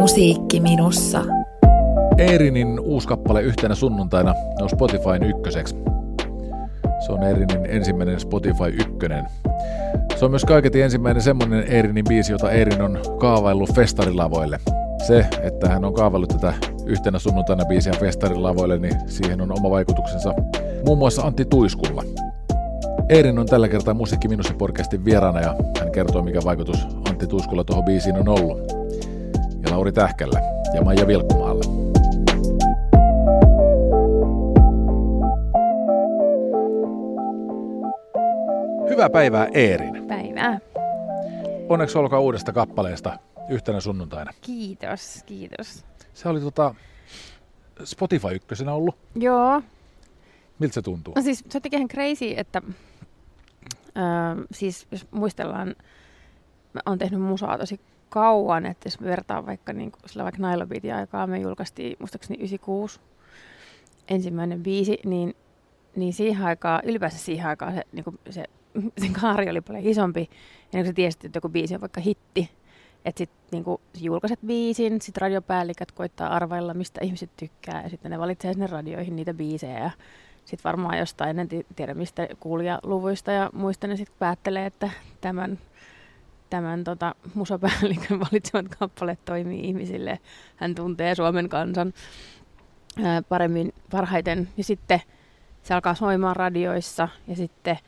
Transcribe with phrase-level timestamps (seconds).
[0.00, 1.22] Musiikki minussa.
[2.18, 5.76] Eerinin uusi kappale yhtenä sunnuntaina on Spotifyn ykköseksi.
[7.06, 9.24] Se on Eerinin ensimmäinen Spotify ykkönen.
[10.16, 14.60] Se on myös kaiketi ensimmäinen semmoinen Eerinin biisi, jota Eerin on kaavaillut festarilavoille.
[15.06, 16.54] Se, että hän on kaavaillut tätä
[16.86, 20.34] yhtenä sunnuntaina biisiä festarilavoille, niin siihen on oma vaikutuksensa
[20.86, 22.02] muun muassa Antti Tuiskulla.
[23.08, 27.64] Eerin on tällä kertaa Musiikki Minussa podcastin vieraana ja hän kertoo, mikä vaikutus Antti Tuiskulla
[27.64, 28.79] tuohon biisiin on ollut.
[29.70, 30.40] Ja Lauri Tähkällä
[30.74, 31.64] ja Maija Vilkkumaalla.
[38.88, 40.06] Hyvää päivää Eerin.
[40.08, 40.58] Päivää.
[41.68, 43.18] Onneksi olkaa uudesta kappaleesta
[43.50, 44.32] yhtenä sunnuntaina.
[44.40, 45.84] Kiitos, kiitos.
[46.14, 46.74] Se oli tota
[47.84, 48.96] Spotify ykkösenä ollut.
[49.14, 49.62] Joo.
[50.58, 51.14] Miltä se tuntuu?
[51.16, 52.62] No siis se on jotenkin ihan crazy, että
[53.96, 55.68] öö, siis jos muistellaan,
[56.72, 60.94] mä oon tehnyt musaa tosi kauan, että jos vertaan vaikka, niin kuin, sillä vaikka Beatin
[60.94, 63.00] aikaa, me julkaistiin muistaakseni 96
[64.08, 65.34] ensimmäinen biisi, niin,
[65.96, 68.44] niin siihen aikaan, ylipäänsä siihen aikaan se, niin kuin se,
[69.20, 70.26] kaari oli paljon isompi, ja
[70.72, 72.50] niin kun sä tiesit, että joku biisi on vaikka hitti,
[73.04, 78.18] että sitten niinku, julkaiset biisin, sitten radiopäällikät koittaa arvailla, mistä ihmiset tykkää, ja sitten ne
[78.18, 79.90] valitsee sinne radioihin niitä biisejä,
[80.44, 84.90] sitten varmaan jostain, en tiedä mistä kuulijaluvuista ja muista, ne sitten päättelee, että
[85.20, 85.58] tämän,
[86.50, 90.18] tämän tota, musapäällikön valitsemat kappaleet toimii ihmisille.
[90.56, 91.92] Hän tuntee Suomen kansan
[93.04, 94.48] ää, paremmin, parhaiten.
[94.56, 95.00] Ja sitten
[95.62, 97.78] se alkaa soimaan radioissa ja sitten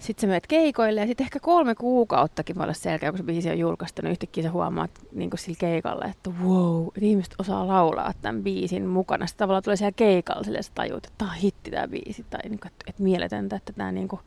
[0.00, 3.50] sitten sä menet keikoille ja sitten ehkä kolme kuukauttakin voi olla selkeä, kun se biisi
[3.50, 8.12] on julkaistu, niin yhtäkkiä sä huomaat niin sillä keikalla, että wow, että ihmiset osaa laulaa
[8.22, 9.26] tämän biisin mukana.
[9.26, 12.40] Sitten tavallaan tulee siellä keikalla sille sä tajut, että tämä on hitti tämä biisi, tai
[12.42, 14.20] niin kuin, että, että mieletöntä, että tämä niin kuin,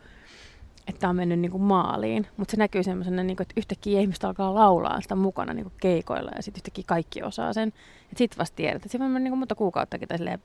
[0.88, 2.28] että on mennyt niin kuin maaliin.
[2.38, 5.74] Mutta se näkyy semmoisena, niin kuin, että yhtäkkiä ihmiset alkaa laulaa sitä mukana niin kuin
[5.82, 7.74] keikoilla ja sitten yhtäkkiä kaikki osaa sen.
[8.16, 10.40] Sitten vasta tiedät, että se on mennyt niin kuin monta kuukauttakin tai silleen,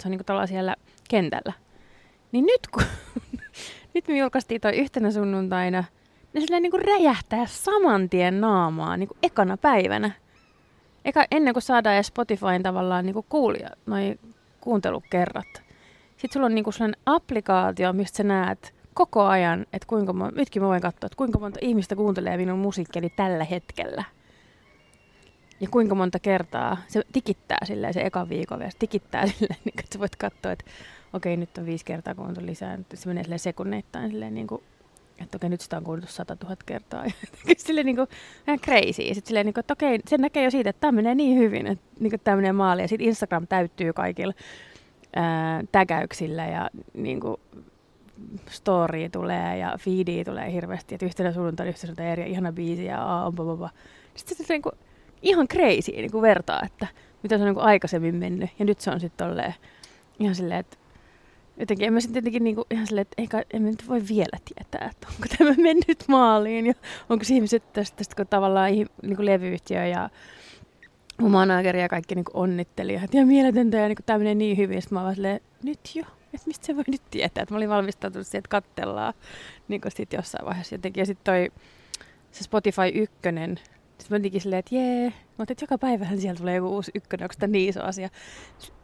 [0.00, 0.76] se on niin kuin siellä
[1.08, 1.52] kentällä.
[2.32, 2.82] Niin nyt kun
[3.94, 5.84] nyt me julkaistiin toi yhtenä sunnuntaina,
[6.32, 10.10] ne silleen niin kuin räjähtää saman tien naamaa niin kuin ekana päivänä.
[11.04, 14.18] Eka, ennen kuin saadaan edes Spotifyn tavallaan niin kuin kuulija, noi
[14.60, 15.62] kuuntelukerrat.
[16.10, 20.36] Sitten sulla on niin kuin sellainen applikaatio, mistä sä näet koko ajan, että kuinka monta,
[20.36, 24.04] nytkin mä voin katsoa, että kuinka monta ihmistä kuuntelee minun musiikkiani tällä hetkellä.
[25.60, 29.74] Ja kuinka monta kertaa se tikittää silleen se ekan viikon vielä, se tikittää silleen, niin
[29.78, 30.64] että sä voit katsoa, että
[31.12, 34.62] okei, nyt on viisi kertaa kuunneltu lisää, nyt se menee sekunneittain silleen niin kuin,
[35.18, 37.04] että okei, nyt sitä on kuunneltu sata tuhat kertaa.
[37.56, 38.08] silleen niin kuin,
[38.46, 38.92] vähän crazy.
[38.92, 41.66] Sitten silleen, niin kuin, että okei, sen näkee jo siitä, että tämä menee niin hyvin,
[41.66, 42.84] että niin kuin, tämä menee maaliin.
[42.84, 44.32] Ja sitten Instagram täyttyy kaikilla
[45.16, 47.36] ää, tägäyksillä ja niin kuin,
[48.50, 53.32] story tulee ja feedi tulee hirveästi, että yhtenä sunnuntaina yhtenä eri ihana biisi ja aa,
[54.14, 54.72] Sitten se niin kuin,
[55.22, 56.86] ihan crazy niin kuin vertaa, että
[57.22, 58.50] mitä se on niin kuin aikaisemmin mennyt.
[58.58, 59.54] Ja nyt se on sitten
[60.18, 60.76] ihan silleen, että
[61.56, 64.38] jotenkin en mä sitten jotenkin niinku ihan silleen, että eikä, en mä nyt voi vielä
[64.44, 66.74] tietää, että onko tämä mennyt maaliin ja
[67.10, 68.72] onko ihmiset tästä, tästä kun tavallaan
[69.02, 70.10] niinku levyyhtiö ja
[71.20, 74.82] mun manageri ja kaikki niinku onnitteli, että ihan mieletöntä ja niinku tämä menee niin hyvin.
[74.82, 77.68] Sitten mä vaan silleen, nyt jo, että mistä se voi nyt tietää, että mä olin
[77.68, 79.14] valmistautunut siihen, että kattellaan
[79.68, 81.00] niinku sit jossain vaiheessa jotenkin.
[81.00, 81.52] Ja sitten toi
[82.30, 83.60] se Spotify ykkönen,
[83.98, 85.12] sitten mä jotenkin silleen, että jee.
[85.38, 88.08] Mä että joka päivähän siellä tulee joku uusi ykkönen, onko niin iso asia?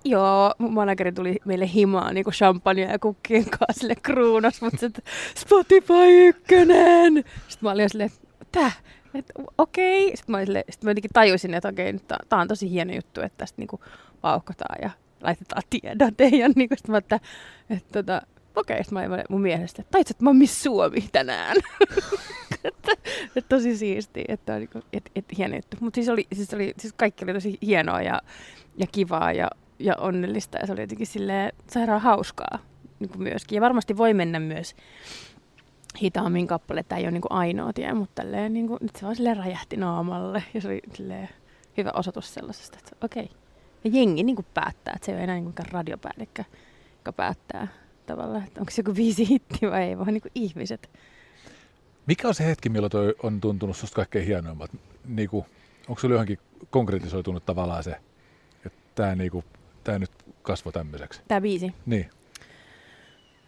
[0.04, 5.04] Joo, mun manageri tuli meille himaan niin champagne ja kukkien kanssa sille kruunas, mutta sitten
[5.36, 7.14] Spotify ykkönen!
[7.16, 8.10] Sitten mä olin silleen,
[8.52, 8.72] tää,
[9.14, 10.04] että okei.
[10.04, 10.16] Okay.
[10.16, 13.20] Sitten mä, sille, sit mä jotenkin tajusin, että okei, okay, tää on tosi hieno juttu,
[13.20, 13.80] että tästä niinku
[14.22, 14.90] vauhkotaan ja
[15.20, 16.28] laitetaan tiedote.
[16.28, 17.20] Ja niinku, sitten mä, että,
[17.70, 18.22] että, että
[18.56, 21.56] okei, okay, mä mun mielestä, että taitsit, että mä oon Miss Suomi tänään.
[22.64, 22.92] että,
[23.36, 25.76] että tosi siistiä, että on niin et, et, hieno juttu.
[25.80, 28.20] Mutta siis, oli, siis, oli, siis kaikki oli tosi hienoa ja,
[28.76, 32.58] ja kivaa ja, ja onnellista ja se oli jotenkin silleen sairaan hauskaa
[32.98, 33.56] niin kuin myöskin.
[33.56, 34.74] Ja varmasti voi mennä myös
[36.02, 39.02] hitaammin kappale, tämä ei ole niin kuin ainoa tie, mutta tälleen, niin kuin, nyt se
[39.02, 41.28] vaan silleen räjähti naamalle ja se oli silleen
[41.76, 43.24] hyvä osoitus sellaisesta, että okei.
[43.24, 43.39] Okay.
[43.84, 46.44] Ja jengi niin kuin päättää, että se ei ole enää niin kuin radiopäällikkö,
[46.96, 47.68] joka päättää
[48.06, 50.90] tavallaan, että onko se joku viisi hitti vai ei, vaan niin kuin ihmiset.
[52.06, 54.70] Mikä on se hetki, milloin toi on tuntunut sinusta kaikkein hienoimmat?
[55.06, 55.44] Niin kuin,
[55.88, 56.38] onko se johonkin
[56.70, 57.96] konkretisoitunut tavallaan se,
[58.66, 59.44] että tämä niinku,
[59.84, 60.10] tää nyt
[60.42, 61.22] kasvoi tämmöiseksi?
[61.28, 61.74] Tämä biisi?
[61.86, 62.10] Niin.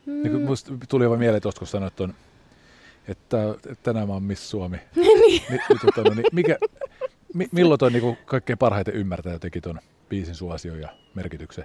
[0.06, 0.22] Mm.
[0.22, 2.14] niin musta tuli vaan mieleen tuosta, kun sanoit ton,
[3.08, 3.38] että
[3.82, 4.76] tänään mä oon Miss Suomi.
[4.96, 5.42] niin.
[5.50, 6.58] Ni, niin, tota, no, niin mikä,
[7.34, 9.80] mi, milloin toi niinku kaikkein parhaiten ymmärtää jotenkin ton
[10.12, 11.64] biisin suosion ja merkityksen?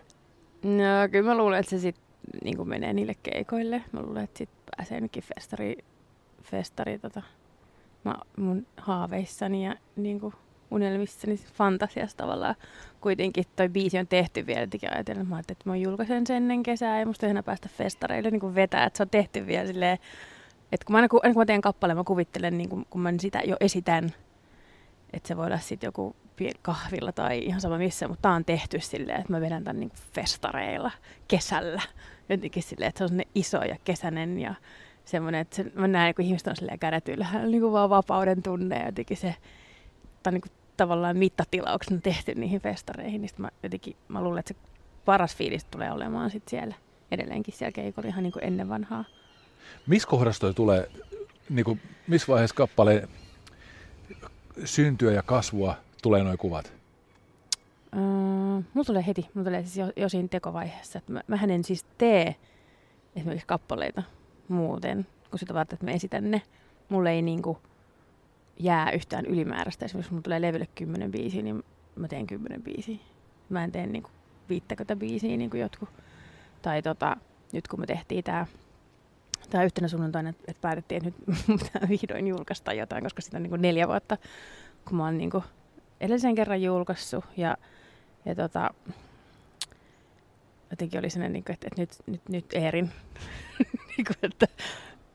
[0.63, 2.03] No kyllä mä luulen, että se sitten
[2.43, 3.83] niin kuin menee niille keikoille.
[3.91, 5.77] Mä luulen, että sit pääsee nytkin festari,
[6.43, 7.21] festari tota,
[8.03, 10.33] mä, mun haaveissani ja niin kuin,
[10.71, 12.55] unelmissani, fantasiassa tavallaan.
[13.01, 16.37] Kuitenkin toi biisi on tehty vielä, jotenkin ajatellen, että mä ajattelin, että mä julkaisen sen
[16.37, 19.97] ennen kesää ja musta ei päästä festareille niin vetää, että se on tehty vielä silleen,
[20.71, 23.13] että kun mä, aina, aina kun mä teen kappaleen, mä kuvittelen, niin kun, kun mä
[23.19, 24.13] sitä jo esitän,
[25.13, 26.15] että se voi olla sitten joku
[26.61, 29.91] kahvilla tai ihan sama missä, mutta tää on tehty silleen, että mä vedän tämän niin
[30.13, 30.91] festareilla
[31.27, 31.81] kesällä.
[32.29, 34.55] Jotenkin silleen, että se on iso ja kesänen ja
[35.05, 38.43] semmoinen, että se, mä näen, kun ihmiset on silleen kädet ylhäällä, niin kuin vaan vapauden
[38.43, 39.35] tunne ja jotenkin se,
[40.23, 44.59] tai niin kuin tavallaan mittatilauksena tehty niihin festareihin, niin mä jotenkin, mä luulen, että se
[45.05, 46.75] paras fiilis tulee olemaan sit siellä
[47.11, 49.05] edelleenkin siellä keikolla ihan niin kuin ennen vanhaa.
[49.87, 50.89] Missä kohdassa toi tulee,
[51.49, 53.07] niin kuin, missä vaiheessa kappaleen
[54.65, 56.73] syntyä ja kasvua tulee nuo kuvat?
[57.95, 58.01] Öö,
[58.73, 60.99] mulla tulee heti, mulla tulee siis jo, jo siinä tekovaiheessa.
[60.99, 62.35] Että mä, mähän en siis tee
[63.15, 64.03] esimerkiksi kappaleita
[64.47, 66.41] muuten, kun sitä varten, että mä esitän ne.
[66.89, 67.57] Mulle ei niinku
[68.59, 69.85] jää yhtään ylimääräistä.
[69.85, 71.63] Esimerkiksi kun tulee levylle 10 biisiä, niin
[71.95, 72.97] mä teen 10 biisiä.
[73.49, 74.09] Mä en tee niinku
[74.49, 75.89] 50 biisiä niin kuin jotkut.
[76.61, 77.17] Tai tota,
[77.53, 78.47] nyt kun me tehtiin tää,
[79.49, 83.57] tää yhtenä sunnuntaina, että et päätettiin, että nyt vihdoin julkaista jotain, koska sitä on niinku
[83.57, 84.17] neljä vuotta,
[84.85, 85.43] kun mä oon niinku
[86.01, 87.25] edellisen kerran julkaissut.
[87.37, 87.57] Ja,
[88.25, 88.69] ja tota,
[90.69, 92.91] jotenkin oli sellainen, niinku, että, että nyt, nyt, nyt Eerin,
[93.97, 94.47] niinku, että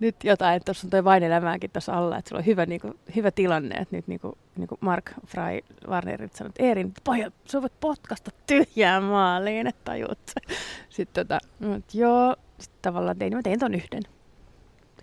[0.00, 3.31] nyt jotain, tuossa on toi vain elämääkin tuossa alla, että sulla on hyvä, niinku, hyvä
[3.31, 8.31] tilanne, että nyt niinku, niinku Mark Fry Warnerit sanoi, että Eerin, pojat, sä voit potkasta
[8.46, 10.19] tyhjään maaliin, että tajut.
[10.88, 11.38] Sitten tota,
[11.76, 14.02] että joo, sitten tavallaan tein, mä tein ton yhden.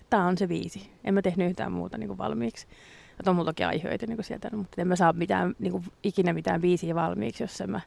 [0.09, 0.91] Tämä on se viisi.
[1.03, 2.67] En mä tehnyt yhtään muuta niin kuin valmiiksi.
[3.19, 5.83] Että on mulla toki aiheita niin kuin sieltä, mutta en mä saa mitään, niin kuin,
[6.03, 7.81] ikinä mitään viisiä valmiiksi, jos en mä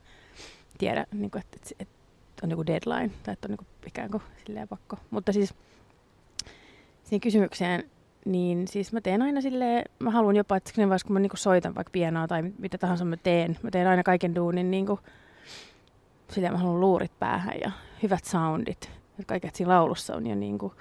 [0.79, 1.95] tiedä, niin kuin, että, että, että
[2.43, 4.97] on niin kuin deadline tai että on niin kuin ikään kuin silleen pakko.
[5.11, 5.55] Mutta siis
[7.05, 7.85] siihen kysymykseen,
[8.25, 11.37] niin siis mä teen aina silleen, mä haluan jopa, että siinä vaiheessa kun mä niinku
[11.37, 15.01] soitan vaikka pienoa tai mitä tahansa mä teen, mä teen aina kaiken duunin niinku,
[16.31, 17.71] silleen mä haluan luurit päähän ja
[18.03, 18.91] hyvät soundit.
[19.19, 20.75] Ja kaiket siinä laulussa on jo niinku,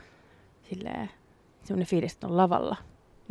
[0.69, 1.09] silleen,
[1.63, 2.75] semmoinen fiilis, että on lavalla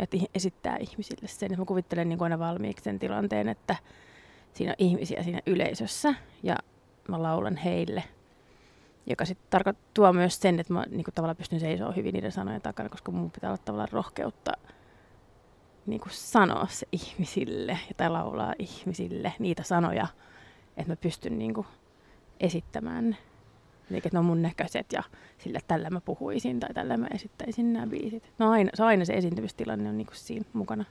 [0.01, 1.59] ja esittää ihmisille sen.
[1.59, 3.77] Mä kuvittelen niin aina valmiiksi sen tilanteen, että
[4.55, 6.57] siinä on ihmisiä siinä yleisössä ja
[7.09, 8.05] mä laulan heille–
[9.07, 12.89] joka sitten tuo myös sen, että mä niinku, tavallaan pystyn seisomaan hyvin niiden sanojen takana,
[12.89, 14.53] koska mun pitää olla tavallaan rohkeutta
[15.87, 20.07] niinku, sanoa se ihmisille tai laulaa ihmisille niitä sanoja,
[20.77, 21.67] että mä pystyn niinku,
[22.41, 23.17] esittämään ne.
[23.91, 25.03] Eli että ne on mun näköiset ja
[25.39, 28.33] sillä tällä mä puhuisin tai tällä mä esittäisin nämä biisit.
[28.39, 30.85] No aina, se, aina se esiintymistilanne on niinku siinä mukana.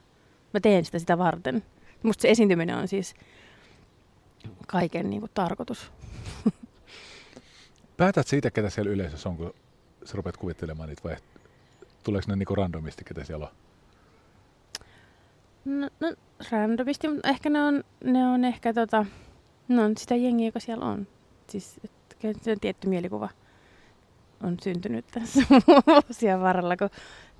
[0.54, 1.62] Mä teen sitä sitä varten.
[2.02, 3.14] Musta se esiintyminen on siis
[4.66, 5.92] kaiken niinku tarkoitus.
[7.96, 9.54] Päätät siitä, ketä siellä yleisössä on, kun
[10.04, 11.16] sä rupeat kuvittelemaan niitä, vai
[12.04, 13.52] tuleeko ne niinku randomisti, ketä siellä on?
[15.64, 16.14] No, no
[16.50, 19.06] randomisti, mutta ehkä ne on, ne on ehkä tota,
[19.68, 21.06] no on sitä jengiä, joka siellä on.
[21.48, 21.80] Siis
[22.28, 23.28] että se on tietty mielikuva
[24.42, 25.42] on syntynyt tässä
[25.86, 26.90] vuosien varrella, kun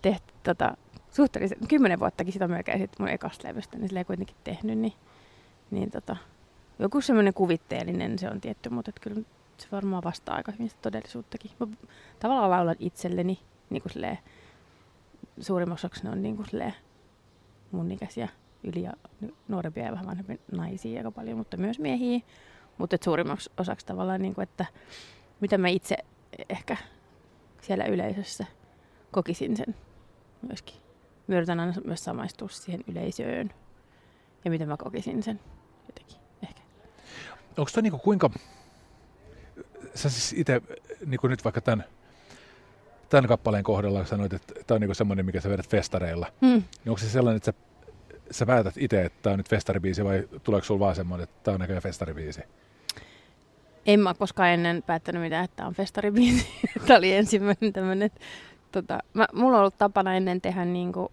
[0.02, 0.76] tehty tota,
[1.10, 4.92] suhteellisen kymmenen vuottakin sitä melkein sitten mun ekasta levystä, niin sillä ei kuitenkin tehnyt, niin,
[5.70, 6.16] niin tota,
[6.78, 9.22] joku semmoinen kuvitteellinen se on tietty, mutta kyllä
[9.58, 11.50] se varmaan vastaa aika hyvin todellisuuttakin.
[11.60, 11.66] Mä
[12.20, 13.38] tavallaan laulan itselleni,
[13.70, 14.18] niin kuin silleen,
[15.40, 16.74] suurimmaksi osaksi ne on niin kuin silleen
[17.72, 18.28] mun ikäisiä
[18.64, 18.92] yli- ja
[19.48, 22.20] nuorempia ja vähän vanhempia naisia aika paljon, mutta myös miehiä.
[22.80, 24.66] Mutta suurimmaksi osaksi tavallaan, niin kuin, että
[25.40, 25.96] mitä mä itse
[26.48, 26.76] ehkä
[27.60, 28.46] siellä yleisössä
[29.10, 29.74] kokisin sen
[30.48, 30.76] myöskin.
[31.26, 33.50] Mä yritän aina myös samaistua siihen yleisöön
[34.44, 35.40] ja miten mä kokisin sen
[35.88, 36.60] jotenkin ehkä.
[37.56, 38.30] Onko toi niinku kuinka
[39.94, 40.62] sä siis itse,
[41.06, 41.84] niin kuin nyt vaikka tämän,
[43.08, 46.26] tämän kappaleen kohdalla sanoit, että tämä on niin semmoinen, mikä sä vedät festareilla.
[46.40, 46.48] Mm.
[46.48, 47.58] Niin onko se sellainen, että sä,
[48.30, 51.54] sä päätät itse, että tämä on nyt festaribiisi vai tuleeko sulla vaan semmoinen, että tämä
[51.54, 52.40] on näköjään festaribiisi?
[53.92, 56.46] En mä koskaan ennen päättänyt mitään, että on festaribiisi.
[56.86, 58.10] tämä oli ensimmäinen tämmöinen.
[58.72, 61.08] Tota, mä, mulla on ollut tapana ennen tehdä niin kuin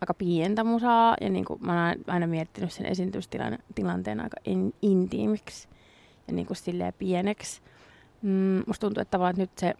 [0.00, 5.68] aika pientä musaa ja niin kuin mä oon aina miettinyt sen esiintystilanteen aika in, intiimiksi
[6.28, 7.60] ja niin kuin silleen pieneksi.
[8.22, 9.74] Mm, musta tuntuu, että tavallaan nyt se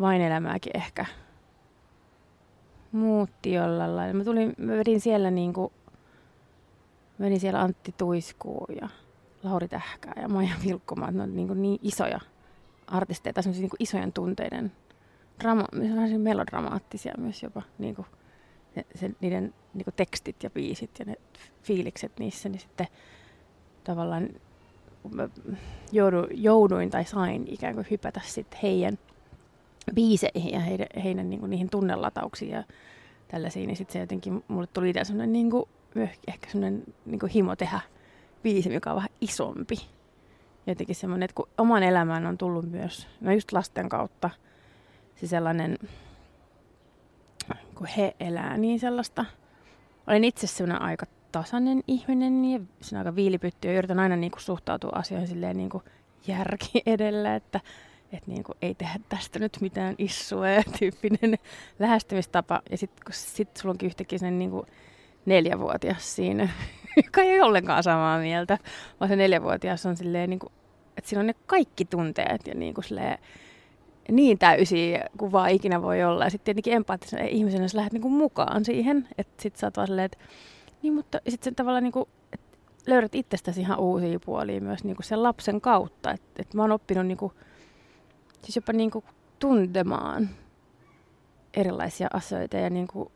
[0.00, 1.06] vain elämääkin ehkä
[2.92, 4.14] muutti jollain lailla.
[4.14, 5.72] Mä, tulin, mä vedin siellä niin kuin,
[7.20, 8.88] vedin siellä Antti Tuiskuu ja
[9.42, 11.10] Lauri Tähkää ja Maija Vilkkomaa.
[11.10, 12.20] Ne on niin, kuin niin isoja
[12.86, 14.72] artisteja, tai niin kuin isojen tunteiden,
[15.40, 15.64] drama,
[16.18, 17.62] melodramaattisia myös jopa.
[17.78, 18.06] Niin kuin,
[18.74, 21.14] se, se, niiden niin kuin tekstit ja biisit ja ne
[21.62, 22.86] fiilikset niissä, niin sitten
[23.84, 24.28] tavallaan
[25.10, 25.28] mä
[25.92, 28.98] joudu, jouduin tai sain ikään kuin hypätä sitten heidän
[29.94, 32.64] biiseihin ja heidän, heidän niin kuin niihin tunnelatauksiin ja
[33.28, 35.64] tällaisiin, niin sitten se jotenkin, mulle tuli itse sellainen niin kuin
[36.28, 37.80] ehkä semmoinen niin himo tehdä
[38.42, 39.76] biisi, joka on vähän isompi.
[40.66, 44.30] Jotenkin semmoinen, että kun oman elämään on tullut myös, no just lasten kautta,
[45.16, 45.78] se sellainen,
[47.74, 49.24] kun he elää, niin sellaista.
[50.06, 54.30] Olen itse sellainen aika tasainen ihminen ja se on aika viilipytty ja yritän aina niin
[54.30, 55.84] kuin suhtautua asioihin silleen niin kuin
[56.26, 57.60] järki edellä, että
[58.12, 61.38] että niin kuin, ei tehdä tästä nyt mitään issua ja tyyppinen
[61.78, 62.62] lähestymistapa.
[62.70, 64.66] Ja sitten kun sit sulla onkin yhtäkkiä sen niin kuin
[65.26, 66.48] neljävuotias siinä,
[66.96, 68.58] joka ei ole ollenkaan samaa mieltä,
[69.00, 70.52] vaan se neljävuotias on silleen, niin kuin,
[70.96, 73.18] että siinä on ne kaikki tunteet ja niin kuin silleen,
[74.10, 76.24] niin täysiä kuin vaan ikinä voi olla.
[76.24, 79.76] Ja sitten tietenkin empaattisena ihmisenä sä lähdet niin kuin mukaan siihen, että sitten sä oot
[79.76, 80.18] vaan silleen, että
[80.82, 82.08] niin, mutta sitten tavallaan niin kuin,
[82.86, 86.10] löydät itsestäsi ihan uusia puolia myös niin kuin sen lapsen kautta.
[86.10, 87.32] Että et mä oon oppinut niin kuin,
[88.42, 89.04] siis jopa niin kuin
[89.38, 90.28] tuntemaan
[91.54, 93.12] erilaisia asioita ja niin kuin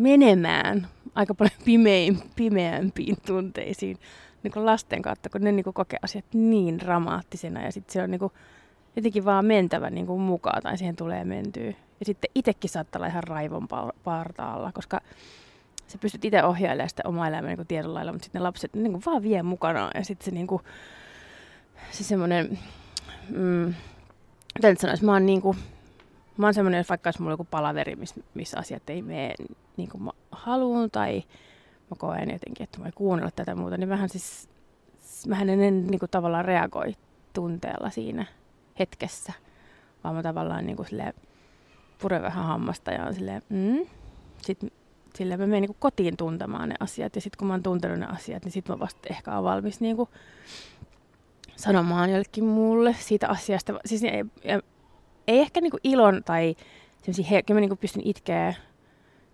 [0.00, 3.96] menemään aika paljon pimein, pimeämpiin tunteisiin
[4.42, 8.02] niin kuin lasten kautta, kun ne niin kuin kokee asiat niin dramaattisena ja sitten se
[8.02, 8.32] on niin kuin
[8.96, 11.72] jotenkin vaan mentävä niin kuin mukaan tai siihen tulee mentyä.
[12.00, 13.68] Ja sitten itsekin saattaa olla ihan raivon
[14.04, 15.00] partaalla, koska
[15.86, 18.92] sä pystyt itse ohjailemaan sitä omaa elämää niin tietyllä lailla, mutta sitten ne lapset niin
[18.92, 20.62] kuin vaan vie mukana ja sitten se, niin kuin,
[21.90, 22.58] se semmoinen,
[23.28, 23.74] mm,
[24.54, 25.56] miten sanoisi, mä oon niin kuin,
[26.40, 29.34] mä oon semmoinen, vaikka olisi mulla joku palaveri, missä, missä asiat ei mene
[29.76, 31.22] niin kuin mä haluan tai
[31.90, 34.48] mä koen jotenkin, että mä ei kuunnella tätä muuta, niin vähän siis,
[35.28, 36.96] mähän en, en niin kuin tavallaan reagoi
[37.32, 38.26] tunteella siinä
[38.78, 39.32] hetkessä,
[40.04, 41.14] vaan mä tavallaan niin kuin silleen,
[42.02, 43.86] pure vähän hammasta ja on silleen, mm.
[44.42, 44.70] Sitten
[45.14, 48.06] sillä mä menen niin kotiin tuntemaan ne asiat ja sitten kun mä oon tuntenut ne
[48.06, 50.08] asiat, niin sitten mä vasta ehkä oon valmis niin kuin
[51.56, 53.80] sanomaan jollekin muulle siitä asiasta.
[53.84, 54.24] Siis ei,
[55.30, 56.54] ei ehkä niin kuin ilon tai
[57.02, 58.54] semmoisia, he, mä niin kuin pystyn itkeä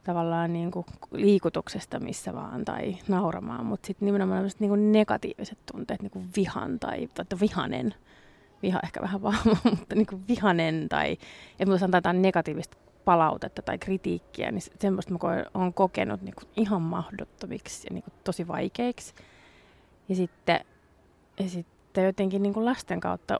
[0.04, 6.02] tavallaan niin kuin liikutuksesta missä vaan tai nauramaan, mutta sitten nimenomaan niin kuin negatiiviset tunteet,
[6.02, 7.94] niin kuin vihan tai, tai vihanen,
[8.62, 13.62] viha ehkä vähän vahva, mutta niin kuin vihanen tai että mulla antaa jotain negatiivista palautetta
[13.62, 15.18] tai kritiikkiä, niin semmoista mä
[15.54, 19.14] olen kokenut niin kuin ihan mahdottomiksi ja niin kuin tosi vaikeiksi.
[20.08, 20.60] Ja sitten,
[21.40, 23.36] ja sitten jotenkin niin kuin lasten kautta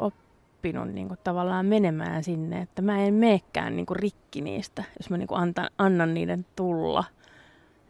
[0.66, 5.10] oppinut niin kuin tavallaan menemään sinne, että mä en meekään niin kuin rikki niistä, jos
[5.10, 7.04] mä niin kuin antan, annan niiden tulla.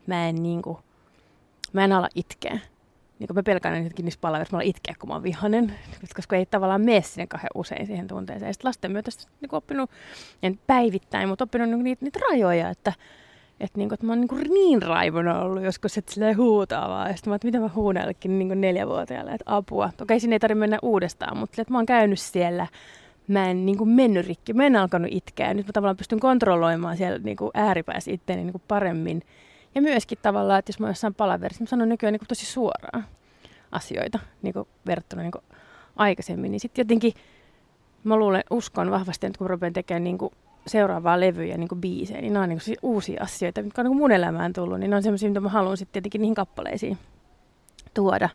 [0.07, 0.79] Mä en, niin kuin,
[1.73, 2.59] mä en ala itkeä
[3.19, 5.75] niin mä pelkään nytkin niissä palaverissa, mä itkeä, kun mä oon vihanen,
[6.17, 8.49] koska ei tavallaan mene sinne kahden usein siihen tunteeseen.
[8.49, 9.91] Ja sitten lasten myötä niin oppinut,
[10.43, 12.93] en päivittäin, mutta oppinut niin niitä, niitä rajoja, että,
[13.61, 17.11] että, niin kuin, että mä oon niin, niin raivona ollut joskus, että silleen huutaa vaan.
[17.11, 19.91] Ja sitten mä että mitä mä huudellekin niin neljävuotiaalle, että apua.
[20.03, 22.67] Okei, sinne ei tarvitse mennä uudestaan, mutta että mä oon käynyt siellä,
[23.29, 25.55] mä en niin kuin mennyt rikki, mä en alkanut itkeä.
[25.55, 29.23] Nyt mä tavallaan pystyn kontrolloimaan siellä niin kuin ääripäässä itseäni niin kuin paremmin
[29.75, 32.47] ja myöskin tavallaan, että jos mä oon jossain palaverissa, mä sanon nykyään niin kuin tosi
[32.47, 33.05] suoraan
[33.73, 35.45] asioita niin kuin verrattuna niin kuin
[35.97, 36.51] aikaisemmin.
[36.51, 37.13] Niin sitten jotenkin
[38.05, 40.33] mä luulen, uskon vahvasti, että kun rupean tekemään niin kuin
[40.67, 43.91] seuraavaa levyä niin kuin biisejä, niin nämä on niin kuin uusia asioita, mitkä on niin
[43.91, 44.81] kuin mun elämään tullut.
[44.81, 46.99] Niin ne on sellaisia, mitä mä haluan sitten tietenkin niihin kappaleisiin
[47.95, 48.29] tuoda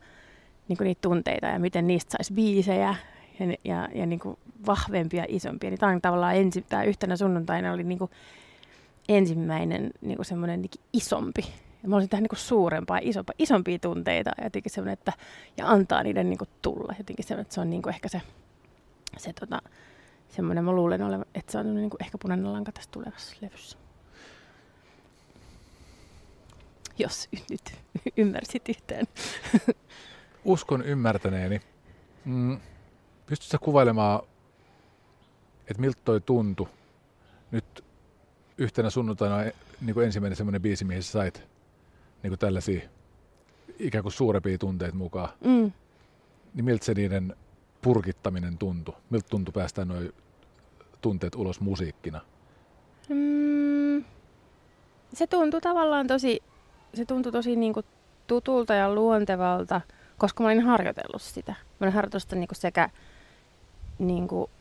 [0.67, 2.95] niin kuin niitä tunteita ja miten niistä saisi biisejä
[3.39, 5.69] ja, ja, ja niin kuin vahvempia, isompia.
[5.69, 8.11] Niin tämä on tavallaan ensi, tämä yhtenä sunnuntaina oli niin kuin
[9.09, 11.41] ensimmäinen niin kuin semmoinen niin isompi.
[11.83, 15.13] Ja mä olisin tähän niin suurempaa, isompaa, isompia tunteita ja jotenkin semmoinen, että,
[15.57, 16.95] ja antaa niiden niin kuin tulla.
[16.97, 18.21] Jotenkin semmoinen, että se on niin kuin ehkä se,
[19.17, 19.61] se tota,
[20.31, 23.77] semmoinen, mä luulen olevan, että se on niin kuin ehkä punainen lanka tässä tulevassa levyssä.
[26.97, 27.73] Jos nyt
[28.17, 29.07] ymmärsit yhteen.
[30.45, 31.61] Uskon ymmärtäneeni.
[32.25, 32.59] Mm,
[33.25, 34.21] pystytkö kuvailemaan,
[35.67, 36.67] että miltä toi tuntui
[37.51, 37.83] nyt
[38.57, 41.43] yhtenä sunnuntaina niin kuin ensimmäinen semmoinen biisi, mihin sä sait
[42.23, 42.81] niin kuin tällaisia
[43.79, 45.29] ikään kuin suurempia tunteita mukaan.
[45.45, 45.71] Mm.
[46.53, 47.35] Niin miltä se niiden
[47.81, 48.95] purkittaminen tuntui?
[49.09, 49.97] Miltä tuntui päästä nuo
[51.01, 52.21] tunteet ulos musiikkina?
[53.09, 54.03] Mm,
[55.13, 56.43] se tuntui tavallaan tosi,
[56.93, 57.85] se tuntui tosi niin kuin
[58.27, 59.81] tutulta ja luontevalta,
[60.17, 61.51] koska mä olin harjoitellut sitä.
[61.51, 62.89] Mä olin harjoitellut sitä niin kuin sekä
[63.99, 64.51] niin kuin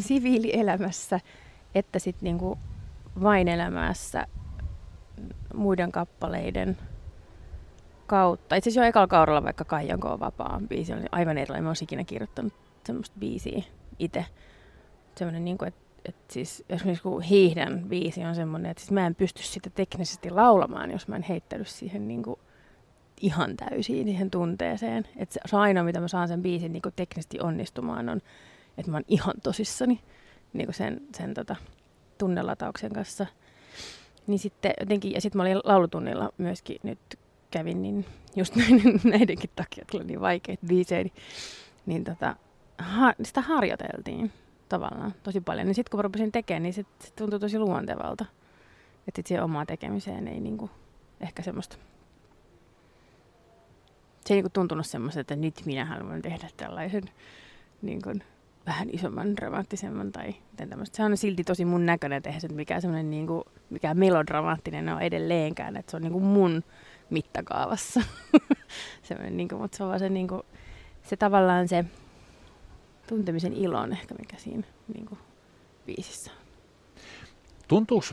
[0.00, 1.20] siviilielämässä
[1.74, 2.58] että sitten niin kuin
[3.22, 4.26] vain elämässä
[5.54, 6.78] muiden kappaleiden
[8.08, 8.56] kautta.
[8.56, 11.64] Itse asiassa jo ekalla kaudella vaikka Kaijanko on vapaan biisi oli aivan erilainen.
[11.64, 12.52] Mä oon ikinä kirjoittanut
[12.86, 13.62] semmoista biisiä
[13.98, 14.24] itse.
[15.16, 19.06] Semmoinen niin kuin, että et siis esimerkiksi kun hiihdän biisi on semmoinen, että siis mä
[19.06, 22.40] en pysty sitä teknisesti laulamaan, jos mä en heittänyt siihen niin kuin
[23.20, 25.04] ihan täysin siihen tunteeseen.
[25.16, 28.20] Että se, se ainoa, mitä mä saan sen biisin niin kuin teknisesti onnistumaan, on,
[28.78, 30.00] että mä oon ihan tosissani
[30.52, 31.56] niin kuin sen, sen tota,
[32.18, 33.26] tunnelatauksen kanssa.
[34.26, 36.98] Niin sitten jotenkin, ja sitten mä olin laulutunnilla myöskin nyt
[37.50, 41.14] kävin, niin just näiden, näidenkin takia, oli niin vaikeita biisejä, niin,
[41.86, 42.36] niin tota,
[42.78, 44.32] ha, sitä harjoiteltiin
[44.68, 45.66] tavallaan tosi paljon.
[45.66, 46.84] Niin sitten kun rupesin tekemään, niin se,
[47.16, 48.24] tuntui tosi luontevalta.
[49.08, 50.70] Että siihen omaan tekemiseen ei niinku,
[51.20, 51.76] ehkä semmoista...
[54.24, 57.02] Se ei niinku tuntunut semmoista, että nyt minä haluan tehdä tällaisen
[57.82, 58.22] niin kuin,
[58.66, 60.96] vähän isomman, dramaattisemman tai miten tämmöistä.
[60.96, 64.88] Se on silti tosi mun näköinen, että eihän se mikään semmoinen niin kuin, mikä melodramaattinen
[64.88, 66.64] on edelleenkään, että se on niin kuin mun
[67.10, 68.00] mittakaavassa.
[69.02, 70.42] semmoinen, niin kuin, mutta se on vaan se, niin kuin,
[71.02, 71.84] se tavallaan se
[73.08, 74.62] tuntemisen ilo on ehkä mikä siinä
[74.94, 75.18] niin kuin,
[75.86, 76.38] biisissä on.
[77.68, 78.06] Tuntuuko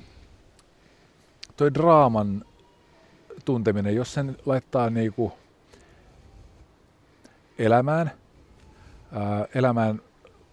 [1.57, 2.45] toi draaman
[3.45, 5.33] tunteminen, jos sen laittaa niinku
[7.57, 8.11] elämään,
[9.11, 10.01] ää, elämään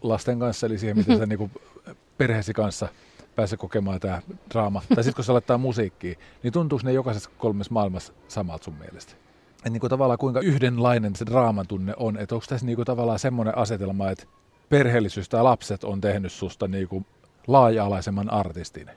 [0.03, 1.51] lasten kanssa, eli siihen, miten sä niinku
[2.19, 2.89] perheesi kanssa
[3.37, 4.83] pääsee kokemaan tämä draama.
[4.95, 9.15] tai sitten kun se laittaa musiikkiin, niin tuntuuko ne jokaisessa kolmessa maailmassa samalta sun mielestä?
[9.65, 13.59] Et niinku tavallaan kuinka yhdenlainen se draaman tunne on, että onko tässä niinku tavallaan semmoinen
[13.59, 14.25] asetelma, että
[14.69, 17.07] perheellisyys tai lapset on tehnyt susta niinku
[17.47, 18.91] laaja-alaisemman artistin?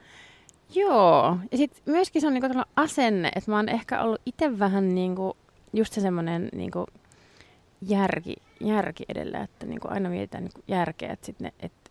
[0.74, 4.94] Joo, ja sitten myöskin se on niinku asenne, että mä oon ehkä ollut itse vähän
[4.94, 5.36] niinku,
[5.72, 6.86] just se semmoinen niinku
[7.82, 11.85] järki, järki edellä, että niinku aina mietitään niinku järkeä, että sit ne, et,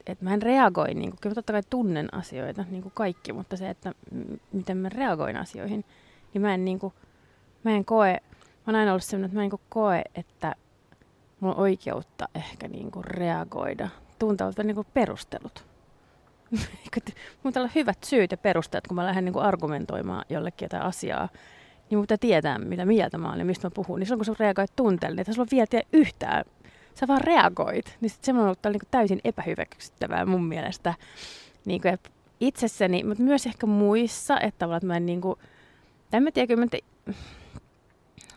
[0.00, 3.56] et, et mä en reagoi, niinku, kyllä totta kai tunnen asioita, niin kuin kaikki, mutta
[3.56, 5.84] se, että m- miten mä reagoin asioihin,
[6.34, 6.92] niin mä en, niinku,
[7.64, 10.54] mä en koe, mä oon aina ollut sellainen, että mä en niinku koe, että
[11.40, 13.88] mulla on oikeutta ehkä niinku reagoida,
[14.18, 15.64] tuntevalta niinku perustelut.
[17.42, 21.28] Mun olla hyvät syyt ja perusteet, kun mä lähden niinku argumentoimaan jollekin jotain asiaa,
[21.90, 23.98] niin pitää tietää, mitä mieltä mä olen ja mistä mä puhun.
[24.00, 26.44] Niin silloin kun sä reagoit tunteelle, niin sulla on vielä yhtään.
[26.94, 27.96] Sä vaan reagoit.
[28.00, 30.94] Niin sit semmoinen on ollut niinku täysin epähyväksyttävää mun mielestä.
[31.64, 35.38] Niinku, että itsessäni, mutta myös ehkä muissa, että tavallaan, että mä en niinku,
[36.12, 36.78] en mä tiedä, mä te...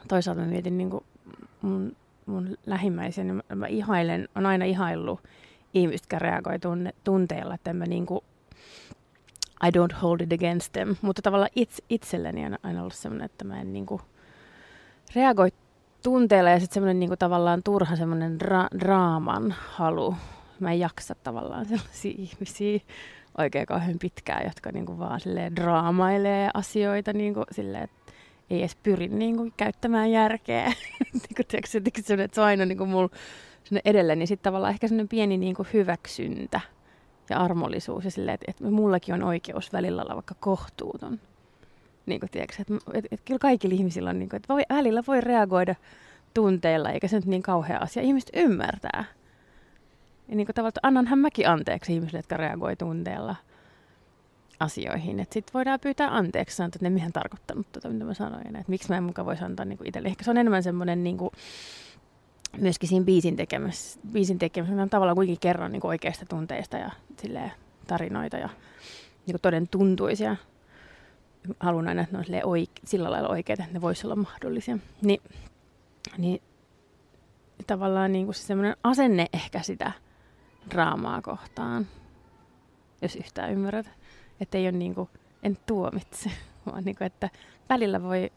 [0.08, 1.04] toisaalta mä mietin niinku
[1.62, 5.20] mun, mun lähimmäisiä, niin mä, mä ihailen, on aina ihaillut
[5.74, 8.24] ihmistä, jotka reagoi tunne, tunteella, että mä niinku,
[9.68, 10.96] I don't hold it against them.
[11.02, 14.02] Mutta tavallaan itse, itselleni on aina ollut sellainen, että mä en niinku
[15.16, 15.50] reagoi
[16.04, 20.16] tunteella ja sitten semmoinen niinku tavallaan turha semmoinen dra- draaman halu.
[20.60, 22.80] Mä en jaksa tavallaan sellaisia ihmisiä
[23.38, 28.14] oikein kauhean pitkään, jotka niinku vaan silleen draamailee asioita niinku silleen, että
[28.50, 30.66] ei edes pyri niinku käyttämään järkeä.
[31.14, 33.10] niinku, tiedätkö, että se on aina niinku mulla
[33.86, 36.60] edelleen, niin sitten tavallaan ehkä semmoinen pieni niinku hyväksyntä
[37.30, 41.20] ja armollisuus ja silleen, että, että mullakin on oikeus välillä olla vaikka kohtuuton.
[42.06, 45.04] Niin kuin, tiedätkö, että, että, että kyllä kaikilla ihmisillä on, niin kuin, että voi, välillä
[45.08, 45.76] voi reagoida
[46.34, 48.04] tunteilla, eikä se nyt niin kauhea asia.
[48.04, 49.06] Ihmiset ymmärtää.
[50.30, 53.36] Ja niin kuin tavallaan, annanhan mäkin anteeksi ihmisille, jotka reagoi tunteella
[54.60, 55.28] asioihin.
[55.32, 58.48] Sitten voidaan pyytää anteeksi, sanoa, että ne mihän tarkoittanut tuota, mitä mä sanoin.
[58.48, 60.08] Että miksi mä en mukaan voisi antaa niin itselle.
[60.08, 61.32] Ehkä se on enemmän semmoinen niin kuin,
[62.58, 67.52] myöskin siinä biisin tekemässä, biisin tekemässä mä tavallaan kuitenkin kerron niin oikeista tunteista ja silleen,
[67.88, 68.50] tarinoita ja
[69.26, 70.36] niin toden tuntuisia.
[71.60, 74.78] Haluan aina, että ne on oike- sillä lailla oikeita, että ne voisi olla mahdollisia.
[75.02, 75.22] Ni,
[76.18, 76.42] niin
[77.68, 79.92] tavallaan niin kuin se semmoinen asenne ehkä sitä
[80.70, 81.88] draamaa kohtaan,
[83.02, 83.90] jos yhtään ymmärrät.
[84.40, 85.10] Että ei ole niin kuin,
[85.44, 86.32] en tuomitse,
[86.66, 87.30] vaan niin kuin, että
[87.70, 88.32] välillä voi,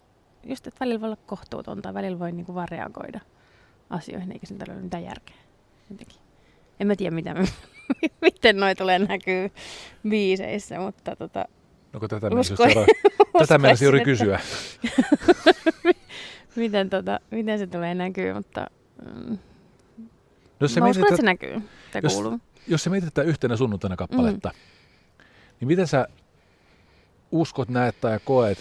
[0.44, 3.20] just että välillä voi olla kohtuutonta, välillä voi niin kuin vaan reagoida–
[3.90, 5.36] asioihin, eikä sen ole mitään järkeä.
[5.90, 6.18] Jotenkin.
[6.80, 7.34] En mä tiedä, mitä,
[8.22, 9.50] miten noi tulee näkyy
[10.08, 11.44] biiseissä, mutta tota,
[12.00, 12.86] Kun tätä uskoin, seura-
[13.38, 14.40] tätä juuri kysyä.
[16.56, 18.66] miten, tota, miten se tulee näkyy, mutta
[19.04, 19.38] mm,
[20.00, 20.06] no,
[20.60, 22.40] jos se mä uskon, että se näkyy, se jos, kuuluu.
[22.68, 25.24] Jos se mietitään yhtenä sunnuntaina kappaletta, mm.
[25.60, 26.08] niin miten sä
[27.32, 28.58] uskot, näet tai koet,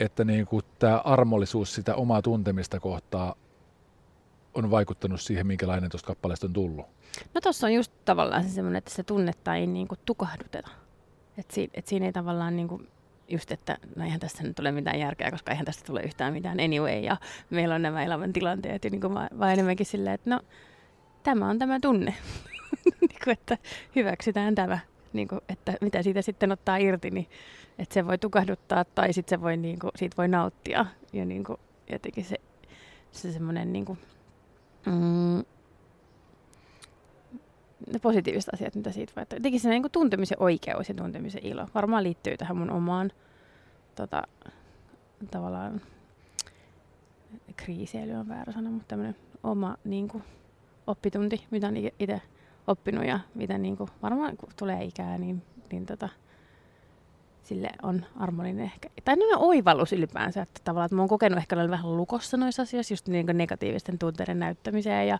[0.00, 0.46] että niin
[0.78, 3.34] tämä armollisuus sitä omaa tuntemista kohtaa
[4.54, 6.86] on vaikuttanut siihen, minkälainen tuosta kappaleesta on tullut?
[7.34, 10.70] No tuossa on just tavallaan se semmoinen, että se tunnetta ei niinku tukahduteta.
[11.40, 12.82] Että si, et siinä ei tavallaan niinku
[13.28, 16.60] just, että no eihän tästä nyt tule mitään järkeä, koska eihän tästä tule yhtään mitään
[16.60, 17.00] anyway.
[17.00, 17.16] Ja
[17.50, 20.40] meillä on nämä elämäntilanteet ja niinku vaan enemmänkin silleen, että no
[21.22, 22.14] tämä on tämä tunne.
[23.00, 23.58] niinku, että
[23.96, 24.78] hyväksytään tämä.
[25.12, 27.26] Niinku, että mitä siitä sitten ottaa irti, niin
[27.78, 30.86] että se voi tukahduttaa tai sitten se voi, niinku, siitä voi nauttia.
[31.12, 31.60] Ja niinku,
[31.92, 32.36] jotenkin se,
[33.12, 33.98] se semmoinen niinku,
[34.86, 35.44] mm,
[37.92, 39.26] ne positiiviset asiat, mitä siitä voi.
[39.32, 43.12] Jotenkin se niin kuin tuntemisen oikeus ja tuntemisen ilo varmaan liittyy tähän mun omaan
[43.94, 44.22] tota,
[45.30, 45.80] tavallaan
[47.56, 50.24] kriiseily on väärä sana, mutta tämmöinen oma niin kuin,
[50.86, 52.22] oppitunti, mitä on itse
[52.66, 56.08] oppinut ja mitä niin kuin, varmaan kun tulee ikää, niin, niin tota,
[57.42, 58.88] sille on armoninen ehkä.
[59.04, 62.92] Tai no oivallus ylipäänsä, että tavallaan että mä oon kokenut ehkä vähän lukossa noissa asioissa,
[62.92, 65.18] just niin negatiivisten tunteiden näyttämiseen ja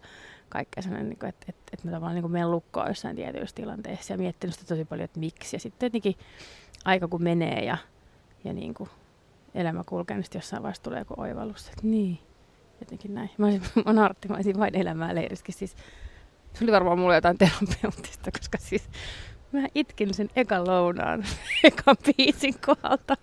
[0.51, 4.13] kaikkea sellainen, niin kuin, että, että, että mä tavallaan niin menen lukkoon jossain tietyissä tilanteissa
[4.13, 5.57] ja miettinyt sitä tosi paljon, että miksi.
[5.57, 6.15] Ja sitten jotenkin
[6.85, 7.77] aika kun menee ja,
[8.45, 8.91] ja niin kuin
[9.55, 12.19] elämä kulkee, niin jossain vaiheessa tulee joku oivallus, että niin,
[12.81, 13.31] jotenkin näin.
[13.39, 13.63] Mä olisin,
[13.95, 15.55] mä Artti, mä olisin vain elämää leiriskin.
[15.55, 15.77] Siis,
[16.53, 18.89] se oli varmaan mulla jotain terapeuttista, koska siis
[19.53, 21.25] mä itkin sen ekan lounaan,
[21.65, 23.17] ekan biisin kohdalta,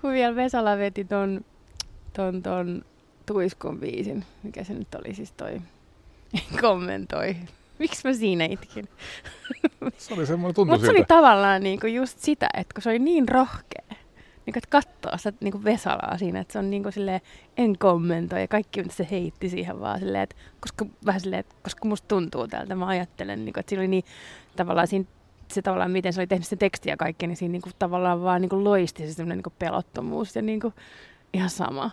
[0.00, 1.44] kun vielä Vesala veti ton,
[2.12, 2.84] ton, ton
[3.26, 4.24] tuiskun biisin.
[4.42, 5.60] Mikä se nyt oli siis toi,
[6.60, 7.36] kommentoi.
[7.78, 8.88] Miksi mä siinä itkin?
[9.98, 12.98] Se oli semmoinen tuntu Mutta se oli tavallaan niinku just sitä, että kun se oli
[12.98, 13.84] niin rohkea,
[14.46, 17.20] niin että katsoo sitä niin Vesalaa siinä, että se on niin kuin silleen,
[17.56, 21.54] en kommentoi ja kaikki mitä se heitti siihen vaan silleen, että koska, vähän silleen, että
[21.62, 24.04] koska musta tuntuu tältä, mä ajattelen, niin kuin, että siinä oli niin
[24.56, 25.04] tavallaan siinä
[25.52, 28.22] se tavallaan, miten se oli tehnyt se tekstiä ja kaikki, niin siinä niin kuin, tavallaan
[28.22, 30.74] vaan niin kuin loisti se semmoinen niin pelottomuus ja niin kuin,
[31.32, 31.90] ihan sama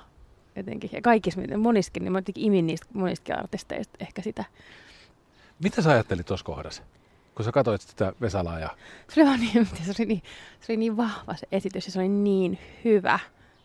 [0.56, 0.90] jotenkin.
[0.94, 4.44] Ja kaikissa, moniskin, niin mä jotenkin imin niistä monistakin artisteista ehkä sitä.
[5.64, 6.84] Mitä sä ajattelit tuossa kohdassa?
[7.36, 8.70] kun sä katsoit sitä Vesalaa ja...
[9.10, 10.24] Se oli, vaan niin, se, oli niin,
[10.62, 13.20] se oli niin vahva se esitys ja se oli niin hyvä,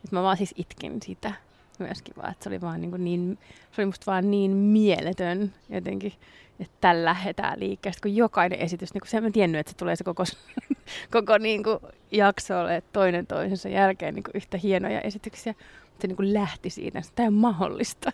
[0.04, 1.32] että mä vaan siis itkin sitä
[1.78, 3.38] myöskin vaan, että se oli vaan niin, kuin niin
[3.72, 6.12] se oli musta vaan niin mieletön jotenkin,
[6.60, 9.96] että tällä lähdetään liikkeelle, kun jokainen esitys, niin kuin se mä tiennyt, että se tulee
[9.96, 10.24] se koko,
[11.10, 11.78] koko niin kuin
[12.10, 15.54] jakso ole toinen toisensa jälkeen niin kuin yhtä hienoja esityksiä,
[16.00, 18.12] se niin kuin lähti siitä, että tämä on mahdollista.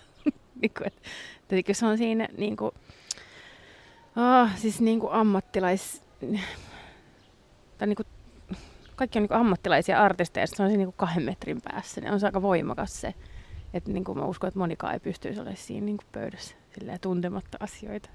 [0.62, 1.00] niin kuin, että,
[1.50, 2.72] että se on siinä niin kuin,
[4.16, 6.02] Oh, siis niin kuin ammattilais...
[7.78, 8.06] Tai niin kuin,
[8.96, 12.00] kaikki on niin kuin ammattilaisia artisteja, se on siinä niin kuin kahden metrin päässä.
[12.00, 13.14] Ne on se aika voimakas se.
[13.74, 17.00] Että niin kuin mä uskon, että monikaan ei pystyisi olemaan siinä niin kuin pöydässä silleen,
[17.00, 18.08] tuntematta asioita.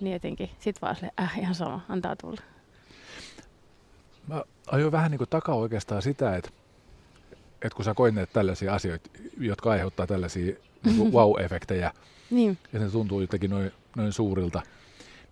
[0.00, 2.40] Niin jotenkin, sit vaan sille, äh, ihan sama, antaa tulla.
[4.28, 6.50] Mä ajoin vähän niin kuin takaa oikeastaan sitä, että,
[7.64, 11.90] että kun sä koineet tällaisia asioita, jotka aiheuttaa tällaisia niin wow-efektejä,
[12.30, 12.58] niin.
[12.72, 14.62] ja ne tuntuu jotenkin noin, noin suurilta,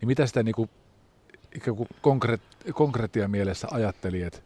[0.01, 0.71] niin mitä sitä niin kuin,
[1.55, 2.41] ikään kuin konkreet,
[2.75, 4.39] konkreettia mielessä ajatteli, että,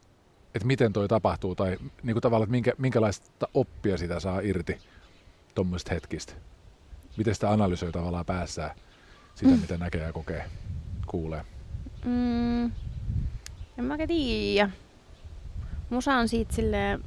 [0.54, 4.78] että miten toi tapahtuu, tai niin kuin tavallaan, että minkä, minkälaista oppia sitä saa irti
[5.54, 6.32] tuommoisesta hetkistä?
[7.16, 8.70] Miten sitä analysoi tavallaan päässään
[9.34, 9.60] sitä, mm.
[9.60, 10.44] mitä näkee ja kokee,
[11.06, 11.44] kuulee?
[12.04, 12.64] Mm,
[13.78, 14.70] en mä tiedä.
[15.90, 17.04] Musa on siitä silleen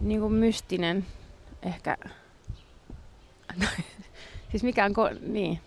[0.00, 1.06] niin kuin mystinen
[1.62, 1.96] ehkä.
[4.50, 5.60] siis mikään, ko- niin,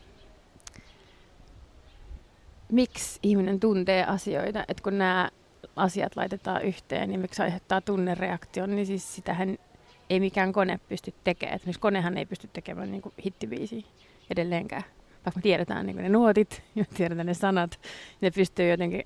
[2.71, 5.29] miksi ihminen tuntee asioita, että kun nämä
[5.75, 9.57] asiat laitetaan yhteen, niin miksi aiheuttaa tunnereaktion, niin siis sitähän
[10.09, 11.55] ei mikään kone pysty tekemään.
[11.55, 13.81] Esimerkiksi konehan ei pysty tekemään niin kuin hittibiisiä
[14.29, 14.83] edelleenkään.
[15.25, 17.79] Vaikka me tiedetään niin kuin ne nuotit ja tiedetään ne sanat,
[18.21, 19.03] ne pystyy jotenkin,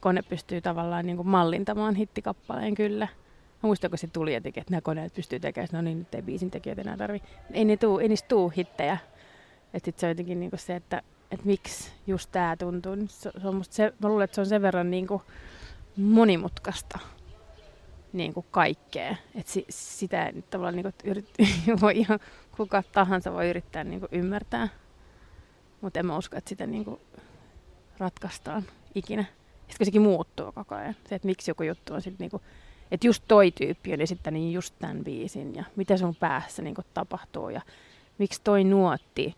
[0.00, 3.08] kone pystyy tavallaan niin kuin mallintamaan hittikappaleen kyllä.
[3.64, 6.14] Mä muistan, kun se tuli ja teki, että nämä koneet pystyy tekemään, no niin, nyt
[6.14, 7.22] ei biisin tekijöitä enää tarvi.
[7.52, 8.98] Ei, ne tuu, ei niistä tuu hittejä.
[9.74, 12.96] Että se on jotenkin niin kuin se, että että miksi just tämä tuntuu.
[13.08, 15.22] Se, se on musta se, mä luulen, että se on sen verran niin kuin
[15.96, 16.98] monimutkaista
[18.12, 19.16] niin kuin kaikkea.
[19.34, 21.30] Että si, sitä nyt tavallaan niin yrit,
[21.80, 22.20] voi ihan
[22.56, 24.68] kuka tahansa voi yrittää niin kuin ymmärtää.
[25.80, 27.00] Mutta en mä usko, että sitä niin kuin
[27.98, 28.62] ratkaistaan
[28.94, 29.22] ikinä.
[29.22, 30.96] Sitten kun sekin muuttuu koko ajan.
[31.08, 32.42] Se, että miksi joku juttu on sitten niin kuin,
[32.90, 36.86] että just toi tyyppi on esittänyt just tämän biisin ja mitä sun päässä niin kuin
[36.94, 37.60] tapahtuu ja
[38.18, 39.34] miksi toi nuotti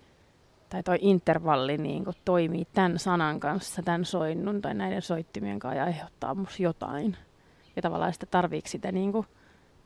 [0.68, 5.78] tai toi intervalli niin kuin toimii tämän sanan kanssa, tämän soinnun tai näiden soittimien kanssa
[5.78, 7.16] ja aiheuttaa musta jotain.
[7.76, 9.26] Ja tavallaan sitä tarviiko sitä niin kuin,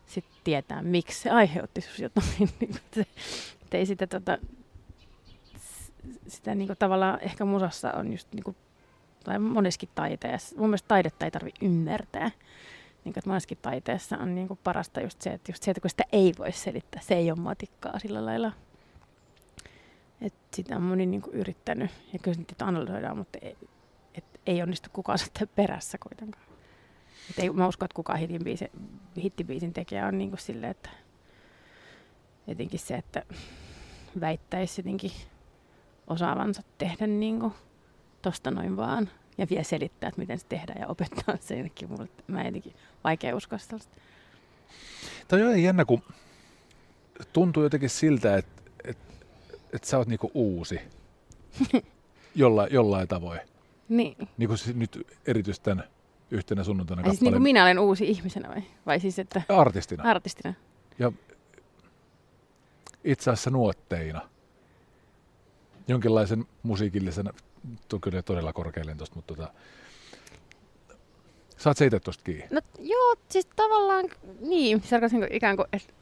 [0.06, 2.26] sit tietää, miksi se aiheutti sus jotain.
[2.60, 3.06] Niin se,
[3.72, 4.38] ei sitä, tota,
[6.28, 8.56] sitä niin kuin, tavallaan ehkä musassa on just niin kuin,
[9.24, 10.56] tai moneskin taiteessa.
[10.56, 12.30] Mun mielestä taidetta ei tarvi ymmärtää.
[13.04, 15.90] Niin kuin, moneskin taiteessa on niin kuin parasta just se, että, just se, että kun
[15.90, 18.52] sitä ei voi selittää, se ei ole matikkaa sillä lailla.
[20.20, 23.56] Et sitä on moni niinku yrittänyt ja kyllä niitä analysoidaan, mutta ei,
[24.14, 26.44] et ei onnistu kukaan sitten perässä kuitenkaan.
[27.30, 28.70] Et ei, mä uskon, että kukaan hittibiisin,
[29.22, 30.90] hittibiisin tekijä on niinku silleen, että
[32.46, 33.22] jotenkin se, että
[34.20, 35.12] väittäisi jotenkin
[36.06, 37.52] osaavansa tehdä niinku
[38.22, 39.08] tosta noin vaan
[39.40, 42.08] ja vielä selittää, että miten se tehdään ja opettaa se jonnekin mulle.
[42.26, 42.74] Mä jotenkin
[43.04, 43.96] vaikea uskoa sellaista.
[45.28, 46.02] Tämä on jännä, kun
[47.32, 48.60] tuntuu jotenkin siltä, että
[49.72, 50.80] että sä oot niinku uusi
[52.34, 53.40] Jolla, jollain tavoin.
[53.88, 54.28] Niin.
[54.38, 55.84] Niin kuin siis nyt erityisesti tämän
[56.30, 58.62] yhtenä sunnuntaina siis niin kuin minä olen uusi ihmisenä vai?
[58.86, 59.42] Vai siis että...
[59.48, 60.04] Artistina.
[60.04, 60.54] Artistina.
[60.98, 61.12] Ja
[63.04, 64.20] itse asiassa nuotteina.
[65.88, 67.30] Jonkinlaisen musiikillisen,
[68.00, 69.52] kyllä todella korkealle tuosta, mutta tota,
[71.60, 72.46] Saat sä itse tosta kiinni?
[72.50, 74.04] No joo, siis tavallaan
[74.40, 75.92] niin, se niin ikään kuin, että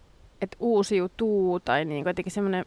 [0.43, 2.65] et uusiutuu tai niin kuin jotenkin semmoinen...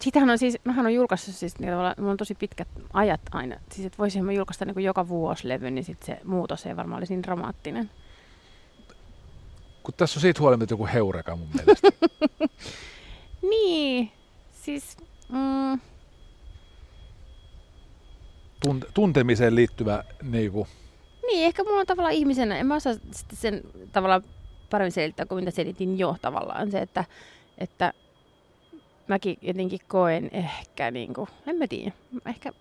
[0.00, 3.60] Sitähän on siis, mähän on julkaissut siis niin tavallaan, mulla on tosi pitkät ajat aina,
[3.72, 6.76] siis että voisin mä julkaista niin kuin joka vuosi levy, niin sit se muutos ei
[6.76, 7.90] varmaan olisi niin dramaattinen.
[9.82, 11.88] Kun tässä on siitä huolimatta joku heureka mun mielestä.
[13.50, 14.12] niin,
[14.52, 14.96] siis...
[15.28, 15.80] Mm,
[18.94, 20.68] tuntemiseen liittyvä niin kuin...
[21.26, 22.94] Niin, ehkä mulla on tavallaan ihmisenä, en mä osaa
[23.32, 24.22] sen tavallaan
[24.70, 27.04] paremmin selittää kuin mitä selitin jo tavallaan se, että,
[27.58, 27.92] että
[29.08, 31.92] mäkin jotenkin koen ehkä, niin kuin, en mä tiedä,
[32.26, 32.52] ehkä,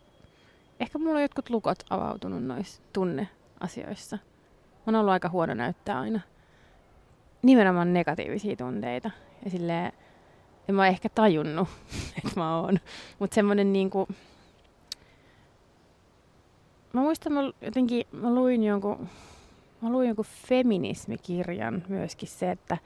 [0.79, 4.15] ehkä mulla on jotkut lukot avautunut noissa tunneasioissa.
[4.15, 6.19] Mä oon ollut aika huono näyttää aina
[7.41, 9.12] nimenomaan negatiivisia tunteita.
[9.45, 9.91] Ja silleen,
[10.69, 11.67] en mä ehkä tajunnut,
[12.17, 12.79] että mä oon.
[13.19, 14.07] Mutta semmonen niinku...
[16.93, 19.10] Mä muistan, mä jotenkin, mä luin jonkun,
[19.82, 22.78] mä luin jonkun feminismikirjan myöskin se, että,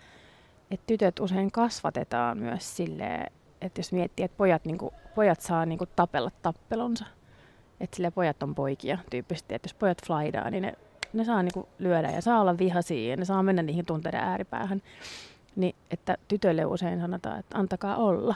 [0.72, 5.86] että tytöt usein kasvatetaan myös silleen, että jos miettii, että pojat, niinku, pojat saa niinku
[5.86, 7.06] tapella tappelunsa.
[7.80, 10.74] Että sille pojat on poikia tyyppisesti, että jos pojat flaidaa, niin ne
[11.14, 14.82] ne saa niinku lyödä ja saa olla vihaisia ja ne saa mennä niihin tunteiden ääripäähän.
[15.56, 18.36] Niin, että tytöille usein sanotaan, että antakaa olla.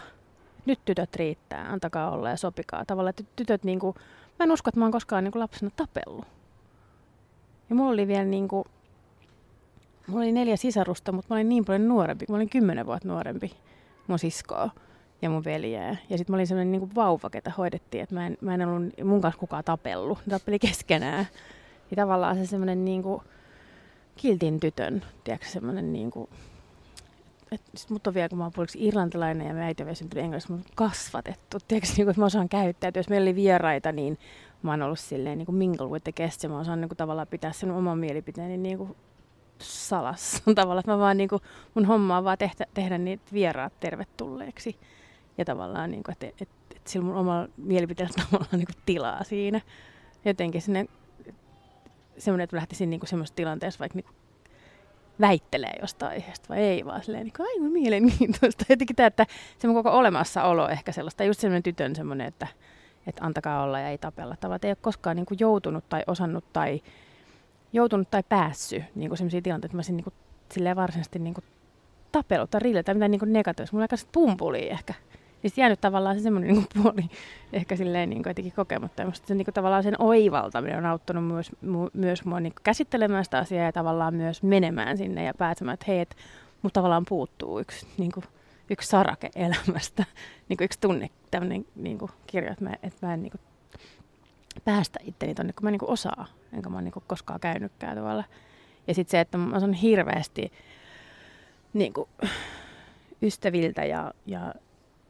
[0.66, 2.86] Nyt tytöt riittää, antakaa olla ja sopikaa.
[2.86, 3.96] Tavallaan, että tytöt niinku,
[4.40, 6.26] mä en usko, että mä oon koskaan niinku lapsena tapellut.
[7.70, 8.66] Ja mulla oli vielä niinku,
[10.08, 12.26] mulla oli neljä sisarusta, mutta mä olin niin paljon nuorempi.
[12.30, 13.52] Mä olin kymmenen vuotta nuorempi
[14.08, 14.70] mun siskoa
[15.22, 15.98] ja mun veljeä.
[16.10, 18.94] Ja sitten mä olin sellainen niinku vauva, ketä hoidettiin, että mä en, mä en ollut
[19.04, 20.18] mun kanssa kukaan tapellut.
[20.26, 21.28] Ne tappeli keskenään.
[21.92, 23.22] Ja tavallaan se semmoinen niin kuin
[24.16, 26.30] kiltin tytön, tiedätkö, semmoinen niin kuin,
[27.52, 30.52] että sit mut on vielä, kun mä oon irlantilainen ja mä äiti on syntynyt englanniksi,
[30.52, 31.58] mä kasvatettu.
[31.68, 34.18] Tiedätkö, niin kuin, että mä osaan käyttää, että jos meillä oli vieraita, niin
[34.64, 36.98] mä oon ollut silleen niin kuin mingle with the guests, ja mä osaan niin kuin,
[36.98, 38.96] tavallaan pitää sen oman mielipiteeni niin kuin
[39.62, 40.44] salassa.
[40.56, 41.42] Tavallaan, että mä vaan niin kuin,
[41.74, 44.80] mun homma on vaan tehdä, tehdä niitä vieraat tervetulleeksi.
[45.38, 49.24] Ja tavallaan, niin kuin, että, että, että sillä mun omalla mielipiteellä tavallaan niin kuin tilaa
[49.24, 49.62] siinä.
[50.26, 50.86] Jotenkin sinne
[52.18, 54.12] semmoinen, että lähtisin niinku semmoisessa tilanteessa vaikka niinku
[55.22, 58.66] väittelee jostain aiheesta vai ei, vaan silleen niinku aivan mielenkiintoista.
[58.70, 59.26] Jotenkin tämä, että
[59.58, 62.48] se koko olemassaolo ehkä sellaista, just semmoinen tytön semmoinen, että,
[63.08, 64.36] että antakaa olla ja ei tapella.
[64.36, 66.82] Tavallaan ei ole koskaan niinku joutunut tai osannut tai
[67.74, 70.14] joutunut tai päässyt niinku semmoisia tilanteita, että mä olisin niinku,
[70.52, 71.42] silleen varsinaisesti niinku
[72.12, 73.76] tapellut tai riidellä tai mitään niinku negatiivista.
[73.76, 74.94] Mulla on aika pumpuli ehkä
[75.44, 77.10] niin jäänyt tavallaan se semmoinen niin puoli
[77.54, 79.02] ehkä silleen niin kuin kokematta.
[79.02, 82.64] Ja se niin kuin, tavallaan sen oivaltaminen on auttanut myös, mu, myös mua niin kuin
[82.64, 86.16] käsittelemään sitä asiaa ja tavallaan myös menemään sinne ja pääsemään, että hei, että
[86.62, 88.24] mut tavallaan puuttuu yksi, niin kuin,
[88.70, 90.06] yksi sarake elämästä,
[90.50, 93.42] niin kuin yksi tunne, tämmöinen niin kuin kirja, että mä, että mä en niin kuin,
[94.66, 97.98] päästä itteni tonne, kun mä niin kuin osaa, enkä mä ole niin kuin koskaan käynytkään
[97.98, 98.24] tavalla.
[98.88, 100.52] Ja sitten se, että mä sanon hirveästi
[101.74, 102.10] niin kuin,
[103.22, 104.54] ystäviltä ja, ja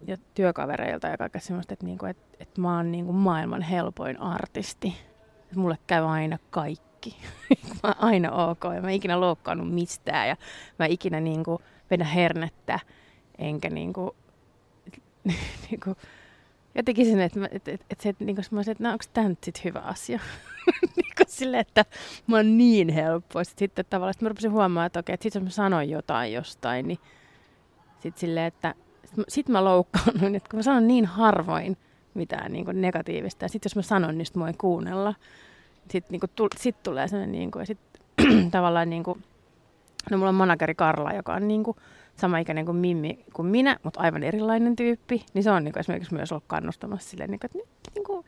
[0.08, 4.96] ja työkavereilta ja kaikkea semmoista, että, niinku, että, että mä oon niinku maailman helpoin artisti.
[5.44, 7.18] Että mulle käy aina kaikki.
[7.84, 10.36] mä oon aina ok ja mä en ikinä loukkaannut mistään ja
[10.80, 12.80] mä ikinä niinku vedä hernettä
[13.38, 14.16] enkä niinku,
[15.70, 15.96] niinku
[16.76, 19.30] jotenkin sen, että, että, että, että, se, että, niin mä olisin, että no, onko tämä
[19.30, 20.20] nyt sitten hyvä asia?
[20.96, 21.86] niin sille, että
[22.28, 23.44] mä oon niin helppo.
[23.44, 26.88] Sitten tavallaan sit mä rupesin huomaamaan, että okei, että sit jos mä sanon jotain jostain,
[26.88, 27.00] niin
[28.00, 28.76] sitten silleen, että
[29.28, 31.78] sitten mä loukkaannun, että kun mä sanon niin harvoin
[32.14, 35.14] mitään niin kuin negatiivista, ja sitten jos mä sanon, niin sit mä kuunnella.
[35.92, 38.02] Sitten niin kuin, sit tulee sellainen, niin kuin, ja sitten
[38.52, 39.24] tavallaan niin kuin,
[40.12, 41.78] no mulla on manageri Karla, joka on niin kuin,
[42.16, 45.80] sama ikäinen kuin Mimmi kuin minä, mutta aivan erilainen tyyppi, niin se on niin kuin,
[45.80, 48.26] esimerkiksi myös ollut kannustamassa silleen, niin kuin, että nyt niin kuin,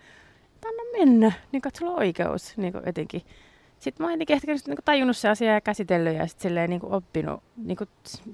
[0.65, 3.22] anna mennä, niin kuin, että sulla on oikeus niin kuin, jotenkin.
[3.80, 7.44] Sitten mä oon jotenkin ehkä niin tajunnut se asia ja käsitellyt ja sitten niin oppinut
[7.58, 7.89] niin kuin,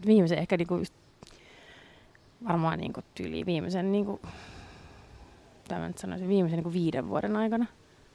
[0.05, 0.85] viimeisen ehkä niin kuin,
[2.47, 4.21] varmaan niin kuin tyyli viimeisen, niin kuin,
[5.95, 7.65] sanoisin, viimeisen niin kuin viiden vuoden aikana.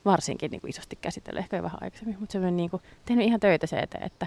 [0.05, 3.27] Varsinkin niin kuin isosti käsitellyt, ehkä jo vähän aikaisemmin, mutta se on niin kuin, tehnyt
[3.27, 4.27] ihan töitä se eteen, että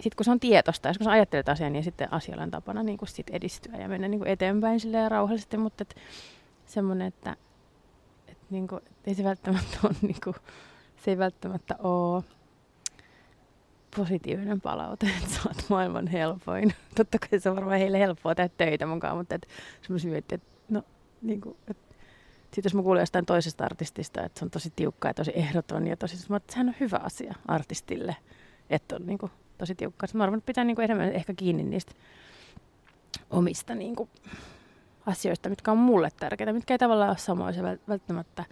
[0.00, 2.82] sitten kun se on tietoista, jos kun sä ajattelet asiaa, niin sitten asialla on tapana
[2.82, 5.96] niin kuin sit edistyä ja mennä niin kuin eteenpäin silleen rauhallisesti, mutta et,
[6.66, 7.36] semmoinen, että
[8.28, 10.36] et, niin kuin, ei se välttämättä ole, niin kuin,
[11.04, 12.24] se ei välttämättä ole
[13.96, 16.74] positiivinen palaute, että sä oot maailman helpoin.
[16.96, 19.38] Totta kai se on varmaan heille helppoa tehdä töitä mukaan, mutta
[19.82, 20.82] semmoisia miettiä, että no
[21.22, 21.94] niin kuin, että
[22.42, 25.86] sitten jos mä kuulen jostain toisesta artistista, että se on tosi tiukka ja tosi ehdoton
[25.86, 28.16] ja tosi, että sehän on hyvä asia artistille,
[28.70, 30.06] että on niin kuin, tosi tiukka.
[30.14, 31.92] Mä arvan, että pitää niin kuin enemmän ehkä kiinni niistä
[33.30, 34.10] omista niin kuin,
[35.06, 38.44] asioista, mitkä on mulle tärkeitä, mitkä ei tavallaan ole samoja välttämättä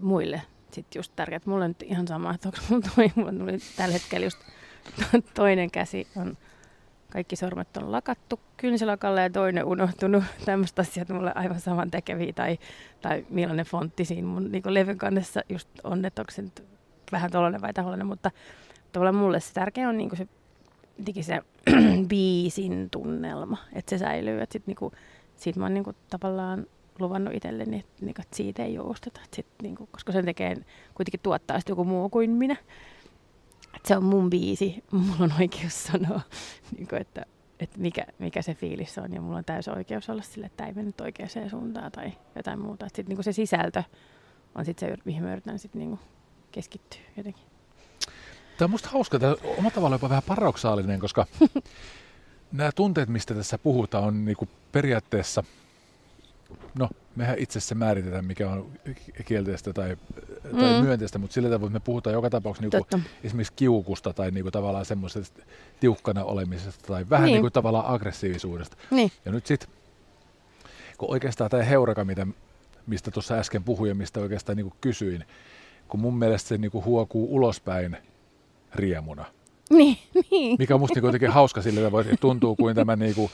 [0.00, 0.42] muille
[0.76, 1.40] sit just tärkeää.
[1.44, 4.38] Mulla on nyt ihan sama, että onko mulla, toi, mulla tuli tällä hetkellä just
[4.96, 6.36] to- toinen käsi on,
[7.10, 10.24] kaikki sormet on lakattu kynsilakalle ja toinen unohtunut.
[10.44, 12.58] Tämmöistä asiat mulle aivan saman tekeviä tai,
[13.02, 16.64] tai millainen fontti siinä mun niin levyn kannessa just on, että onko se nyt
[17.12, 18.30] vähän tollainen vai tahollinen, mutta
[18.92, 20.26] tavallaan mulle se tärkeä on niin se,
[21.20, 21.42] se
[22.08, 24.92] biisin tunnelma, että se säilyy, että sit niinku,
[25.36, 26.66] siitä mä oon niinku tavallaan
[27.00, 30.56] luvannut itselleni, että, niinku, että siitä ei jousteta, että sit, niinku, koska sen tekee
[30.94, 32.56] kuitenkin tuottaa joku muu kuin minä.
[33.76, 36.20] Että se on mun biisi, mulla on oikeus sanoa,
[36.76, 37.26] niinku, että,
[37.60, 40.72] että mikä, mikä se fiilis on ja mulla on täysin oikeus olla sille, että ei
[40.72, 42.86] mennyt oikeaan suuntaan tai jotain muuta.
[42.86, 43.82] Että sit, niinku, se sisältö
[44.54, 45.98] on sit se, mihin mä yritän sit, niinku,
[46.52, 47.44] keskittyä jotenkin.
[48.58, 51.26] Tämä on musta hauska, tämä on omalla tavallaan jopa vähän paradoksaalinen, koska
[52.52, 55.44] nämä tunteet, mistä tässä puhutaan, on niinku periaatteessa,
[56.78, 58.70] no mehän itse se määritetään, mikä on
[59.24, 59.96] kielteistä tai,
[60.52, 60.58] mm.
[60.58, 64.50] tai myönteistä, mutta sillä tavoin, että me puhutaan joka tapauksessa niinku esimerkiksi kiukusta tai niinku
[64.50, 65.42] tavallaan semmoisesta
[65.80, 67.34] tiukkana olemisesta tai vähän niin.
[67.34, 68.76] niinku tavallaan aggressiivisuudesta.
[68.90, 69.12] Niin.
[69.24, 69.68] Ja nyt sitten,
[70.98, 72.26] kun oikeastaan tämä heuraka, mitä,
[72.86, 75.24] mistä tuossa äsken puhuin ja mistä oikeastaan niinku kysyin,
[75.88, 77.96] kun mun mielestä se niinku huokuu ulospäin
[78.74, 79.24] riemuna.
[79.70, 79.98] Niin,
[80.30, 80.56] niin.
[80.58, 83.30] Mikä on musta niinku jotenkin hauska sille, että tuntuu kuin tämä niinku,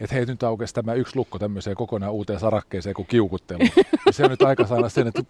[0.00, 3.60] että hei nyt aukesi tämä yksi lukko tämmöiseen kokonaan uuteen sarakkeeseen kuin kiukuttelu.
[4.06, 5.22] Ja se on nyt aika saada sen, että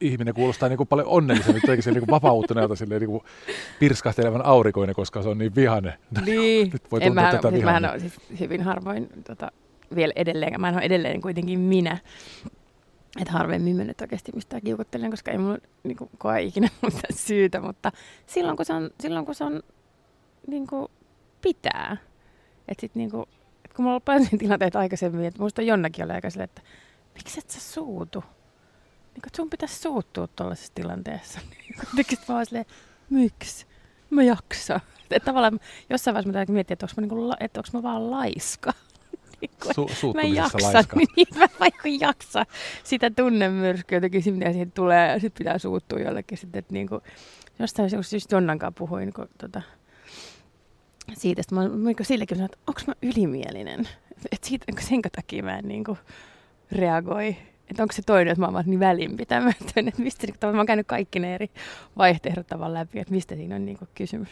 [0.00, 3.22] ihminen kuulostaa niin kuin paljon onnellisemmin, jotenkin se niin vapauttuneelta silleen niin kuin
[3.80, 5.98] pirskahtelevan aurikoinen, koska se on niin vihane.
[6.26, 9.52] Niin, nyt voi en mä, tätä siis mähän on siis hyvin harvoin tota,
[9.94, 11.98] vielä edelleen, mä en ole edelleen kuitenkin minä.
[13.20, 17.60] Että harvemmin mennyt oikeasti mistään kiukuttelen, koska ei mulla niin kuin, koe ikinä mitään syytä,
[17.60, 17.92] mutta
[18.26, 19.62] silloin kun se on, silloin, kun se on
[20.46, 20.88] niin kuin,
[21.42, 21.96] pitää.
[22.68, 23.26] Että sit niin kuin,
[23.76, 26.62] kun mulla on paljon tilanteita aikaisemmin, että muista Jonnakin oli aika silleen, että
[27.14, 28.24] miksi et sä suutu?
[29.14, 31.40] Niin kuin, sun pitäisi suuttua tuollaisessa tilanteessa.
[31.50, 32.66] Niin kuitenkin mä vaan silleen,
[33.10, 33.66] miksi?
[34.10, 34.80] Mä jaksa.
[35.10, 35.60] Että tavallaan
[35.90, 38.72] jossain vaiheessa mä täytyy miettiä, että onko mä, niin kuin, että onko mä vaan laiska.
[39.76, 40.96] Su- mä en jaksa, laiska.
[40.96, 42.46] niin mä vaikka jaksa
[42.84, 47.00] sitä tunnemyrskyä, jotenkin se, mitä siihen tulee, ja sitten pitää suuttua jollekin sitten, että niinku,
[47.58, 49.62] jostain just Jonnan kanssa puhuin kun, tota,
[51.12, 53.88] siitä, että mä, mä sillekin sanoin, että onko mä ylimielinen,
[54.32, 55.98] että siitä, sen takia mä en niinku
[56.72, 57.36] reagoi,
[57.70, 60.86] että onko se toinen, että mä oon niin välinpitämätön, että mistä, että mä oon käynyt
[60.86, 61.50] kaikki ne eri
[61.98, 64.28] vaihtoehdot tavallaan läpi, että mistä siinä on niinku kysymys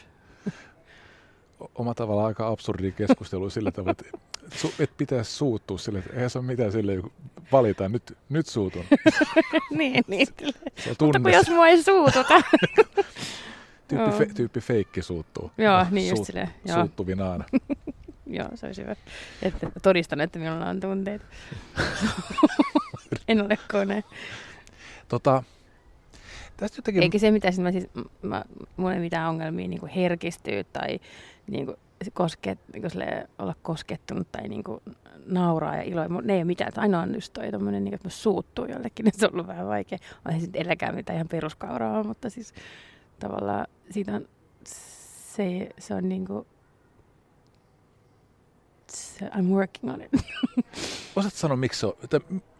[1.75, 4.19] oma tavalla aika absurdi keskustelu sillä tavalla, että,
[4.55, 7.13] su, et pitäisi suuttua sille, että eihän se ole mitään sille, kun
[7.53, 8.85] valitaan, nyt, nyt suutun.
[9.79, 10.27] niin, niin.
[10.77, 12.35] Se Mutta kun jos mua ei suututa.
[13.97, 15.51] tyyppi, fe, tyyppi feikki suuttuu.
[15.59, 16.49] Joo, niin just silleen.
[16.75, 17.45] Suuttuvinaana.
[18.27, 18.97] Joo, se olisi hyvä.
[19.43, 21.25] Että todistan, että minulla on tunteita.
[23.29, 24.05] en ole kone.
[25.09, 25.43] Tota,
[26.57, 27.03] tästä jotenkin...
[27.03, 27.89] Eikä se mitään, mä siis,
[28.23, 28.45] mä,
[28.77, 31.01] mulla ei mitään ongelmia niin herkistyä tai
[31.47, 31.77] niin kuin,
[32.13, 33.05] kosket, niin kuin
[33.39, 34.81] olla koskettunut tai niin kuin,
[35.27, 36.09] nauraa ja iloa.
[36.09, 36.73] Ne ei ole mitään.
[36.77, 39.47] Ainoa on just toi tommonen, niin kuin, että mä suuttuu jollekin, niin se on ollut
[39.47, 39.99] vähän vaikea.
[40.29, 42.55] On sitten edelläkään mitään ihan peruskauraa, mutta siis
[43.23, 44.29] tavallaan siitä on,
[44.65, 46.47] se, se on niin kuin,
[48.93, 50.11] se, I'm working on it.
[51.17, 51.95] Osaatko sanoa, miksi se on,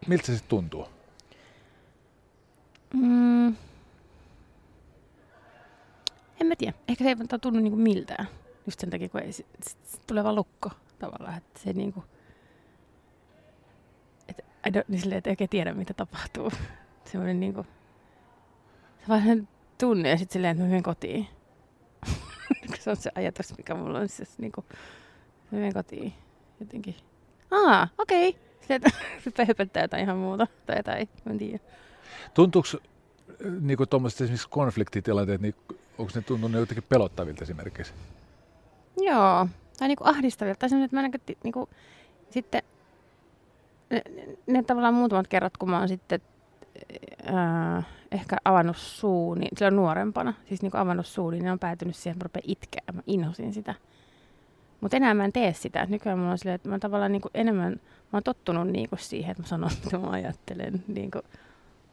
[0.07, 0.85] miltä se tuntuu?
[2.93, 3.47] Mm.
[6.41, 6.73] En mä tiedä.
[6.87, 8.27] Ehkä se ei tunnu niinku miltään.
[8.65, 11.37] Just sen takia, kun ei, sit, sit, sit tulee vaan lukko tavallaan.
[11.37, 12.03] Että se niinku,
[14.27, 14.45] et,
[14.87, 16.51] niin silleen, ei oikein tiedä, mitä tapahtuu.
[17.11, 17.65] Semmoinen niinku,
[19.01, 21.27] se vaan tunne ja sitten silleen, että mä menen kotiin.
[22.79, 24.65] se on se ajatus, mikä mulla on siis niinku,
[25.51, 26.13] mä menen kotiin
[26.59, 26.95] jotenkin.
[27.51, 28.29] Aa, okei.
[28.29, 28.91] Okay.
[29.23, 31.59] Sitten höpöttää jotain ihan muuta tai jotain, en tiedä.
[32.33, 32.67] Tuntuuko
[33.61, 35.55] niin kuin tuommoiset esimerkiksi konfliktitilanteet, niin
[35.97, 37.93] onko ne tuntunut jotenkin pelottavilta esimerkiksi?
[38.97, 39.47] Joo,
[39.79, 40.69] tai niin kuin ahdistavilta.
[40.69, 41.69] Tai että mä näkö, niin kuin,
[42.29, 42.61] sitten
[43.89, 44.01] ne,
[44.47, 46.21] ne, tavallaan muutamat kerrat, kun mä oon sitten
[47.29, 52.17] äh, ehkä avannut suuni, niin silloin nuorempana, siis niin avannut suuni, niin on päätynyt siihen,
[52.25, 52.83] että mä itkeä.
[52.93, 53.75] Mä inhosin sitä.
[54.81, 55.85] Mutta enää mä en tee sitä.
[55.85, 58.99] Nykyään mulla on silleen, että mä tavallaan niin kuin enemmän, mä oon tottunut niin kuin
[58.99, 60.83] siihen, että mä sanon, mitä mä ajattelen.
[60.87, 61.23] Niin kuin,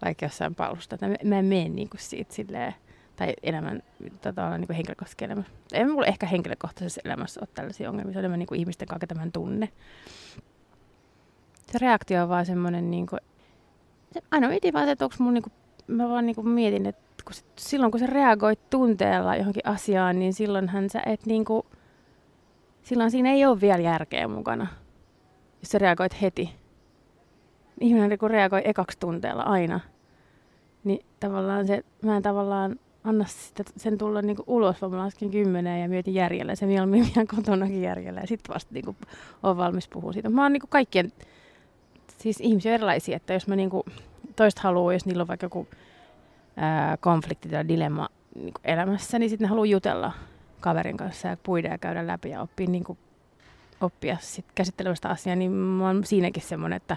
[0.04, 0.94] vaikka jossain palusta.
[0.94, 2.74] Että mä en mene niin kuin siitä silleen,
[3.16, 3.82] tai enemmän
[4.22, 5.52] tota, niin kuin henkilökohtaisessa elämässä.
[5.72, 9.06] Ei mulla ehkä henkilökohtaisessa elämässä ole tällaisia ongelmia, se on enemmän niin kuin ihmisten kanssa
[9.06, 9.68] tämän tunne.
[11.72, 13.20] Se reaktio on vaan semmoinen, niin kuin,
[14.30, 15.52] aina mietin vaan, että onko mun, niin kuin,
[15.86, 20.18] mä vaan niin kuin mietin, että kun se, silloin kun sä reagoit tunteella johonkin asiaan,
[20.18, 21.66] niin silloinhan sä et niin kuin,
[22.82, 24.66] silloin siinä ei ole vielä järkeä mukana,
[25.60, 26.60] jos sä reagoit heti
[27.80, 29.80] ihminen niin reagoi ekaksi tunteella aina.
[30.84, 35.30] niin tavallaan se, mä en tavallaan anna sitä, sen tulla niinku ulos, vaan mä lasken
[35.30, 36.54] kymmeneen ja mietin järjellä.
[36.54, 38.96] Se mieluummin ihan kotonakin järjellä ja sitten vasta niinku
[39.42, 40.28] on valmis puhua siitä.
[40.28, 41.12] Mä oon niinku kaikkien,
[42.20, 43.84] siis ihmisiä erilaisia, että jos mä niinku
[44.36, 45.68] toista haluaa, jos niillä on vaikka joku
[46.56, 50.12] ää, konflikti tai dilemma niinku elämässä, niin sitten ne haluaa jutella
[50.60, 52.98] kaverin kanssa ja puida ja käydä läpi ja oppia, niinku,
[53.80, 56.96] oppia sit käsittelemästä asiaa, niin mä oon siinäkin semmoinen, että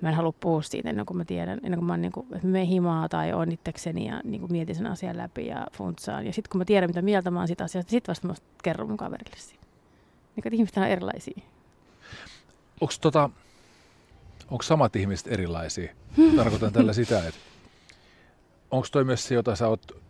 [0.00, 2.26] mä en halua puhua siitä ennen kuin mä tiedän, ennen kuin mä oon, niin kuin,
[2.34, 6.26] että menen himaa tai on itsekseni ja niin kuin mietin sen asian läpi ja funtsaan.
[6.26, 8.88] Ja sitten kun mä tiedän, mitä mieltä mä oon siitä asiasta, sitten vasta mä kerron
[8.88, 9.66] mun kaverille siitä.
[10.36, 11.42] Niin kuin, ihmiset on erilaisia.
[12.80, 13.30] Onko tota,
[14.52, 15.94] onko samat ihmiset erilaisia?
[16.36, 17.40] Tarkoitan tällä sitä, että
[18.70, 20.02] onko toi myös se, jota sä oot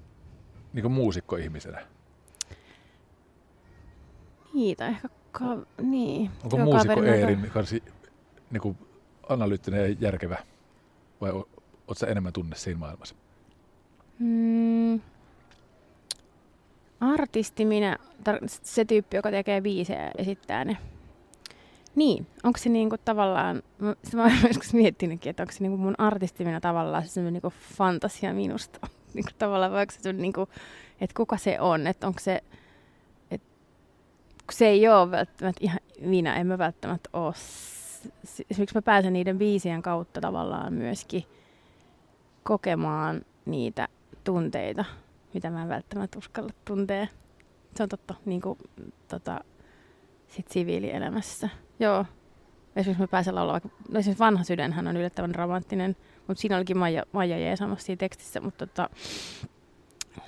[0.72, 1.86] niin muusikko-ihmisenä?
[4.54, 6.30] Niitä ehkä, ka- niin.
[6.44, 7.76] Onko muusikko Eerin kanssa
[8.50, 8.78] niin kuin
[9.28, 10.38] analyyttinen ja järkevä
[11.20, 11.32] vai
[11.88, 13.14] oot sä enemmän tunne siinä maailmassa?
[14.18, 15.00] Mm,
[17.00, 17.96] artisti minä,
[18.46, 20.76] se tyyppi, joka tekee biisejä ja esittää ne.
[21.94, 25.94] Niin, onko se niinku tavallaan, mä, mä olen joskus miettinytkin, että onko se niinku mun
[25.98, 28.78] artisti minä tavallaan se niinku fantasia minusta.
[29.14, 30.48] niinku tavallaan vaikka se niinku,
[31.00, 32.42] että kuka se on, että onko se,
[33.30, 33.48] että
[34.52, 37.34] se ei ole välttämättä ihan minä, en mä välttämättä ole
[38.50, 41.24] esimerkiksi mä pääsen niiden biisien kautta tavallaan myöskin
[42.42, 43.88] kokemaan niitä
[44.24, 44.84] tunteita,
[45.34, 47.06] mitä mä en välttämättä uskalla tuntea.
[47.74, 48.58] Se on totta, niin kuin
[49.08, 49.40] tota,
[50.28, 51.48] sit siviilielämässä.
[51.82, 52.06] Joo.
[52.76, 57.02] Esimerkiksi mä pääsen laulaa, no esimerkiksi vanha sydänhän on yllättävän romanttinen, mutta siinä olikin Maija,
[57.12, 58.90] Maija Jeesamassa siinä tekstissä, mutta tota,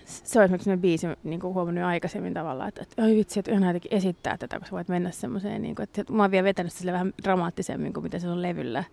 [0.05, 3.67] se on esimerkiksi biisi niin kuin huomannut aikaisemmin tavallaan, että, että oi vitsi, että ihan
[3.67, 6.73] jotenkin esittää tätä, kun sä voit mennä semmoiseen, niin kuin, että mä oon vielä vetänyt
[6.73, 8.85] sille vähän dramaattisemmin kuin mitä se on levyllä.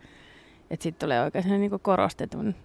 [0.69, 2.55] Että sitten tulee oikein niin kuin korostetun,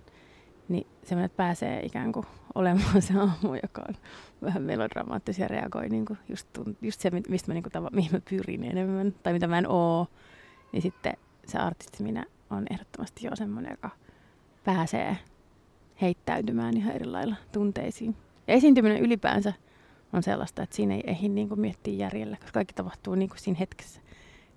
[0.68, 2.26] niin semmoinen, että pääsee ikään kuin
[2.56, 3.94] olemaan se aamu, joka on
[4.42, 6.48] vähän melodramaattisia ja reagoi niin kuin just,
[6.82, 9.68] just se, mistä mä, niin kuin, tava, mihin mä pyrin enemmän, tai mitä mä en
[9.68, 10.06] oo,
[10.72, 11.12] niin sitten
[11.46, 13.90] se artisti minä on ehdottomasti jo semmoinen, joka
[14.64, 15.16] pääsee
[16.00, 18.16] heittäytymään ihan eri lailla tunteisiin.
[18.46, 19.52] Ja esiintyminen ylipäänsä
[20.12, 23.38] on sellaista, että siinä ei ehdi niin kuin miettiä järjellä, koska kaikki tapahtuu niin kuin
[23.38, 24.00] siinä hetkessä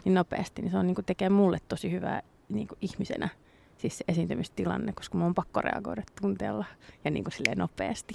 [0.06, 0.62] niin nopeasti.
[0.62, 3.30] Niin se on niin kuin tekee mulle tosi hyvää niin kuin ihmisenä
[3.80, 6.66] siis se esiintymistilanne, koska mun on pakko reagoida tunteella
[7.06, 8.14] ja niin kuin silleen nopeasti.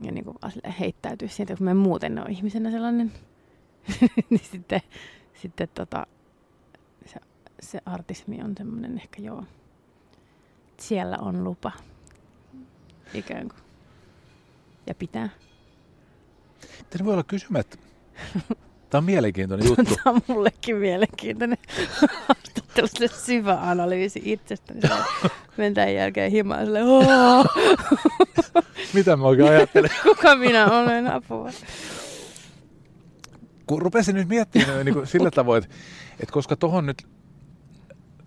[0.00, 0.36] Ja niin kuin
[0.80, 3.12] heittäytyä siitä, kun mä en muuten ole ihmisenä sellainen.
[4.30, 4.80] niin sitten,
[5.34, 6.06] sitten tota,
[7.06, 7.20] se,
[7.60, 9.44] se artismi on semmoinen ehkä joo,
[10.80, 11.72] siellä on lupa
[13.14, 13.60] ikään kuin.
[14.86, 15.28] Ja pitää.
[16.90, 17.76] Tämä voi olla kysymättä.
[18.96, 19.84] Tämä on mielenkiintoinen juttu.
[19.84, 21.58] Tämä on mullekin mielenkiintoinen.
[22.28, 24.80] Haastattelu syvä analyysi itsestäni.
[25.56, 26.80] Mentään jälkeen himaan sille,
[28.94, 29.90] Mitä mä oikein ajattelen?
[30.02, 31.50] Kuka minä olen apua?
[33.66, 35.76] Kun rupesin nyt miettimään niin kuin sillä tavoin, että,
[36.20, 37.06] että koska tuohon nyt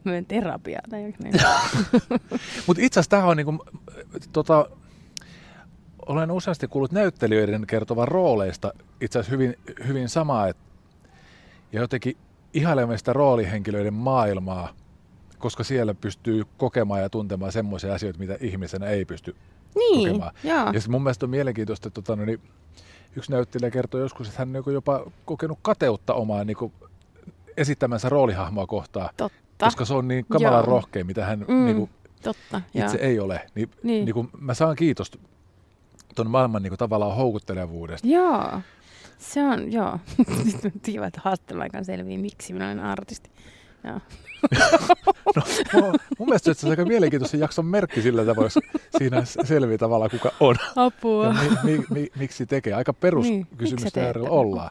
[0.04, 1.32] menen terapiaa tai jokin.
[2.68, 3.66] Mutta itse asiassa tämä on niinku,
[4.34, 4.70] tota,
[6.08, 9.56] olen useasti kuullut näyttelijöiden kertovan rooleista itse asiassa hyvin,
[9.88, 10.58] hyvin samaa, et,
[11.72, 12.18] ja jotenkin
[12.54, 14.74] ihailemaan sitä roolihenkilöiden maailmaa,
[15.38, 19.36] koska siellä pystyy kokemaan ja tuntemaan semmoisia asioita, mitä ihmisenä ei pysty
[19.76, 20.32] niin, kokemaan.
[20.44, 20.72] Joo.
[20.72, 22.42] Ja mun mielestä on mielenkiintoista, että tota, no, niin,
[23.16, 26.74] yksi näyttelijä kertoi joskus, että hän on jopa kokenut kateutta omaa niin kuin,
[27.58, 29.10] esittämänsä roolihahmoa kohtaan.
[29.18, 29.66] Totta.
[29.66, 31.90] Koska se on niin kamalan rohkea, mitä hän mm, niin kuin,
[32.24, 33.08] totta, itse joo.
[33.08, 33.42] ei ole.
[33.56, 34.06] Niin, niin.
[34.06, 35.18] Niin kuin, mä saan kiitosta
[36.16, 38.08] tuon maailman niin kuin, tavallaan houkuttelevuudesta.
[38.08, 38.62] Joo,
[39.20, 40.00] se on, joo.
[40.84, 43.32] Kiva, että haastattelun aikaan selvii, miksi minä olen artisti.
[43.84, 44.00] Joo.
[45.36, 45.42] no,
[45.74, 48.50] no, mun mielestä se on aika mielenkiintoisen jakson merkki sillä tavalla,
[48.98, 50.56] siinä selvii tavallaan kuka on.
[50.76, 51.26] Apua.
[51.26, 52.74] Ja mi, mi, mi, miksi tekee.
[52.74, 54.70] Aika peruskysymys niin, äärellä ollaan.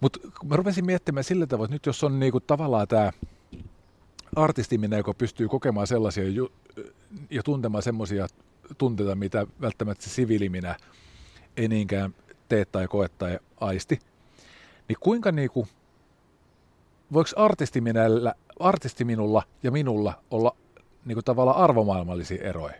[0.00, 3.10] Mutta mä rupesin miettimään sillä tavalla, että nyt jos on niinku tavallaan tämä
[4.36, 6.52] artistiminen, joka pystyy kokemaan sellaisia ju-
[7.30, 8.26] ja tuntemaan semmoisia
[8.78, 10.76] tunteita, mitä välttämättä se siviiliminä
[11.56, 12.14] ei niinkään
[12.48, 13.98] tee tai koe tai aisti,
[14.88, 15.68] niin kuinka niinku,
[17.12, 20.56] voiko artistiminulla, artistiminulla ja minulla olla
[21.04, 22.74] niinku tavallaan arvomaailmallisia eroja?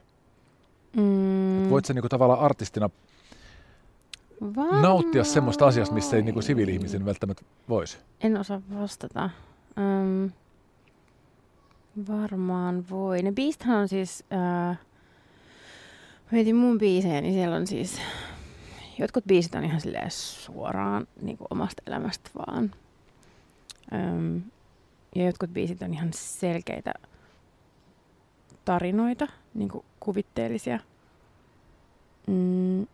[0.97, 1.71] Mm.
[1.71, 2.91] Voit sä niinku tavallaan artistina
[4.57, 4.83] Varmaan.
[4.83, 7.99] nauttia semmoista asiasta, missä ei niinku siviili-ihmisen välttämättä voisi?
[8.21, 9.31] En osaa vastata.
[9.77, 10.31] Um,
[12.09, 13.23] Varmaan voi.
[13.23, 14.25] Ne biisthän on siis,
[14.71, 14.79] äh,
[16.31, 18.01] mietin mun biisejä, niin siellä on siis,
[18.99, 22.71] jotkut biisit on ihan silleen suoraan niin kuin omasta elämästä vaan.
[23.93, 24.43] Öm,
[25.15, 26.95] ja jotkut biisit on ihan selkeitä
[28.65, 30.81] tarinoita, niin kuin kuvitteellisia.
[32.27, 32.87] Mm.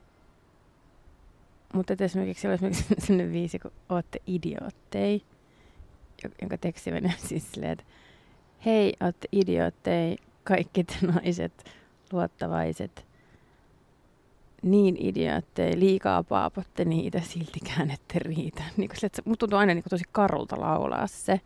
[1.73, 5.21] Mutta esimerkiksi siellä on esimerkiksi sellainen viisi, kun ootte idiootteja,
[6.41, 7.85] jonka teksti menee siis silleen, että
[8.67, 11.71] hei, ootte idiootteja, kaikki te naiset,
[12.13, 13.07] luottavaiset,
[14.63, 18.63] niin idiootteja, liikaa paapotte niitä, siltikään ette riitä.
[18.77, 21.41] Niin kuin se, että musta tuntuu aina niin tosi karulta laulaa se,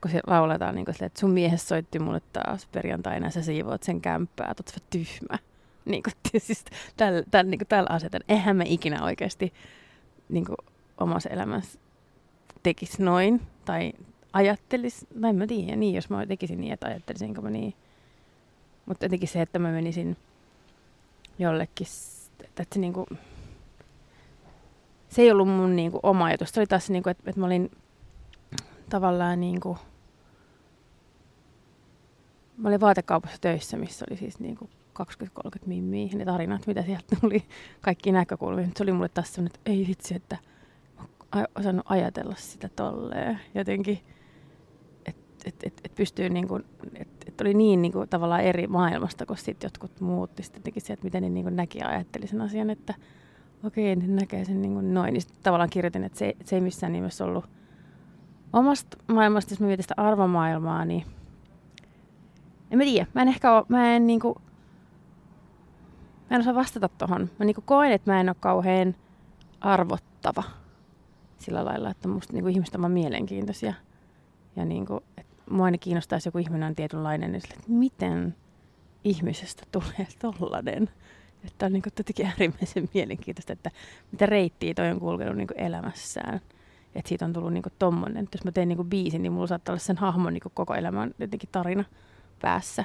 [0.00, 4.00] kun se lauletaan niin sille, että sun mies soitti mulle taas perjantaina, sä siivoat sen
[4.00, 5.38] kämppää, oot tyhmä.
[5.84, 6.12] Niin kuin,
[6.46, 6.64] siis
[6.96, 8.20] tällä, tällä, niin kuin tällä asetan.
[8.28, 9.52] Eihän me ikinä oikeasti
[10.28, 10.56] niin kuin
[10.98, 11.78] omassa elämässä
[12.62, 13.92] tekisi noin tai
[14.32, 17.74] ajattelis, tai en mä tiedä, niin jos mä tekisin niin, että ajattelisinko mä niin.
[18.86, 20.16] Mutta jotenkin se, että mä menisin
[21.38, 21.86] jollekin,
[22.44, 23.06] että, että se niinku,
[25.08, 26.50] se ei ollut mun niinku oma ajatus.
[26.50, 27.70] Se oli taas niinku, että, että mä olin
[28.90, 29.78] tavallaan niinku,
[32.56, 34.70] mä olin vaatekaupassa töissä, missä oli siis niinku
[35.00, 35.02] 20-30
[35.66, 37.44] mimmiä, ne tarinat, mitä sieltä tuli,
[37.80, 38.68] kaikki näkökulmia.
[38.76, 40.36] Se oli mulle taas sellainen, että ei vitsi, että
[41.34, 43.40] mä osannut ajatella sitä tolleen.
[43.54, 44.00] Jotenkin,
[45.44, 46.64] et, et, et pystyy niin kuin,
[46.94, 50.30] että et oli niin, niin kuin, tavallaan eri maailmasta kuin sitten jotkut muut.
[50.40, 52.94] Sitten teki se, että miten ne niin kuin näki ja ajatteli sen asian, että
[53.64, 55.12] okei, ne näkee sen niin kuin noin.
[55.12, 57.44] Niin sitten tavallaan kirjoitin, että se, se ei missään nimessä ollut
[58.52, 61.04] omasta maailmasta, jos mä mietin sitä arvomaailmaa, niin
[62.70, 63.06] en mä tiedä.
[63.14, 64.40] Mä en ehkä ole, mä en niinku,
[66.30, 67.30] mä en osaa vastata tohon.
[67.38, 68.94] Mä niinku koen, että mä en ole kauhean
[69.60, 70.42] arvottava
[71.38, 73.74] sillä lailla, että musta niinku ihmiset on mielenkiintoisia.
[74.56, 75.11] Ja niinku, että
[75.50, 78.36] mua aina kiinnostaa, jos joku ihminen on tietynlainen, niin sille, että miten
[79.04, 80.90] ihmisestä tulee tollanen.
[81.44, 83.70] Että on niinku jotenkin äärimmäisen mielenkiintoista, että
[84.12, 86.40] mitä reittiä toi on kulkenut niinku elämässään.
[86.94, 88.24] Että siitä on tullut niinku tommonen.
[88.24, 91.14] Että jos mä teen niinku biisin, niin mulla saattaa olla sen hahmon niinku koko elämän
[91.18, 91.84] jotenkin tarina
[92.42, 92.84] päässä.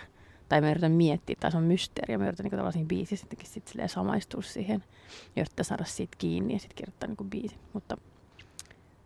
[0.49, 3.47] Tai mä yritän miettiä, tai se on mysteeri, ja mä yritän niinku siinä biisissä jotenkin
[3.47, 4.83] sit samaistua siihen,
[5.35, 7.59] ja yrittää saada siitä kiinni ja sitten kirjoittaa niinku biisin.
[7.73, 7.97] Mutta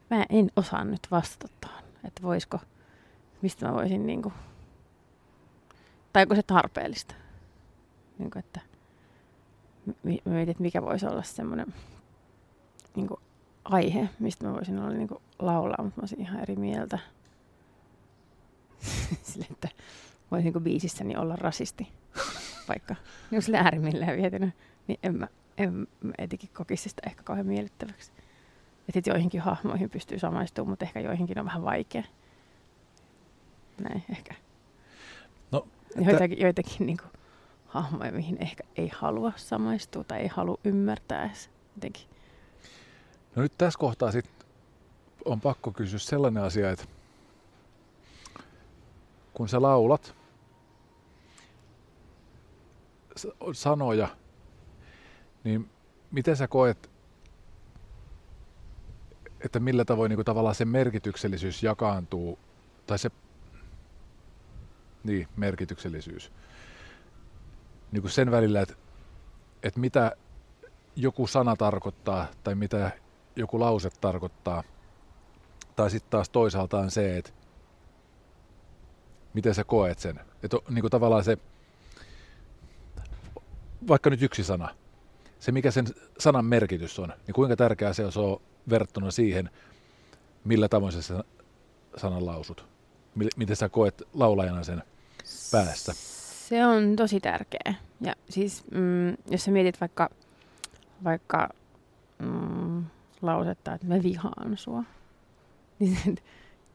[0.09, 2.59] mä en osaa nyt vastata tuohon, että voisiko,
[3.41, 4.33] mistä mä voisin niinku,
[6.13, 7.15] tai onko se tarpeellista.
[8.19, 8.61] Niinku, että
[9.85, 11.73] mä mietin, että mikä voisi olla semmoinen
[12.95, 13.19] niinku,
[13.65, 16.99] aihe, mistä mä voisin olla niinku, laulaa, mutta mä olisin ihan eri mieltä.
[19.23, 19.69] Sille, että
[20.31, 21.87] voisinko biisissäni olla rasisti,
[22.67, 22.95] vaikka
[23.31, 24.51] niin sille äärimmilleen vietynä,
[24.87, 25.27] niin en mä,
[25.57, 28.11] en mä etenkin kokisi sitä ehkä kauhean miellyttäväksi.
[28.93, 32.03] Sitten joihinkin hahmoihin pystyy samaistumaan, mutta ehkä joihinkin on vähän vaikea.
[33.81, 34.35] Näin ehkä.
[35.51, 36.45] No, joitakin, että...
[36.45, 37.11] joitakin niin kuin,
[37.67, 42.03] hahmoja, mihin ehkä ei halua samaistua tai ei halua ymmärtää edes jotenkin.
[43.35, 44.29] No nyt tässä kohtaa sit
[45.25, 46.85] on pakko kysyä sellainen asia, että
[49.33, 50.15] kun sä laulat
[53.53, 54.07] sanoja,
[55.43, 55.69] niin
[56.11, 56.89] miten sä koet,
[59.45, 62.39] että millä tavoin niin kuin tavallaan se merkityksellisyys jakaantuu,
[62.87, 63.11] tai se
[65.03, 66.31] niin, merkityksellisyys,
[67.91, 68.73] niin kuin sen välillä, että,
[69.63, 70.15] että mitä
[70.95, 72.91] joku sana tarkoittaa, tai mitä
[73.35, 74.63] joku lause tarkoittaa,
[75.75, 77.31] tai sitten taas toisaalta on se, että
[79.33, 80.19] miten sä koet sen.
[80.43, 81.37] Että niin kuin tavallaan se,
[83.87, 84.69] vaikka nyt yksi sana,
[85.39, 85.85] se mikä sen
[86.19, 89.49] sanan merkitys on, niin kuinka tärkeää se on verrattuna siihen,
[90.43, 91.23] millä tavoin sä
[91.97, 92.65] sanan lausut.
[93.35, 94.83] Miten sä koet laulajana sen
[95.51, 95.93] päässä?
[96.49, 97.73] Se on tosi tärkeä.
[98.01, 100.09] Ja siis, mm, jos sä mietit vaikka,
[101.03, 101.49] vaikka
[102.19, 102.85] mm,
[103.21, 104.83] lausetta, että mä vihaan sua,
[105.79, 106.17] niin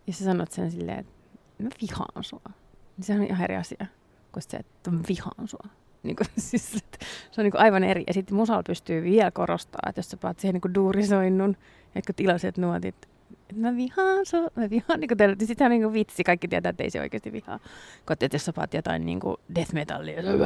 [0.07, 1.13] jos sä sanot sen silleen, että
[1.59, 2.51] mä vihaan sua.
[2.97, 3.87] Niin se on ihan eri asia
[4.33, 5.69] kuin se, että mä vihaan sua.
[6.03, 6.73] Niin kuin, siis,
[7.31, 8.05] se on niin kuin aivan eri.
[8.07, 11.57] Ja sitten musalla pystyy vielä korostaa, että jos sä paat siihen niin duurisoinnun,
[11.95, 13.09] jotka tilaiset nuotit,
[13.55, 16.85] mä vihaan sua, mä vihaan, niin teille, niin sitten on niin vitsi, kaikki tietää, että
[16.85, 17.59] ei se oikeasti vihaa.
[18.07, 20.39] Kun että jos sä paat jotain niin kuin death metallia, niin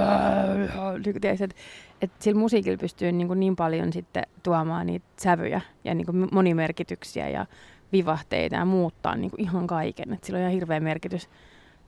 [1.02, 1.56] kuin tiedät, että,
[2.02, 6.28] että sillä musiikilla pystyy niin, kuin niin paljon sitten tuomaan niitä sävyjä ja niin kuin
[6.32, 7.46] monimerkityksiä ja
[7.92, 10.12] vivahteita ja muuttaa niin kuin ihan kaiken.
[10.12, 11.28] Et sillä on ihan hirveä merkitys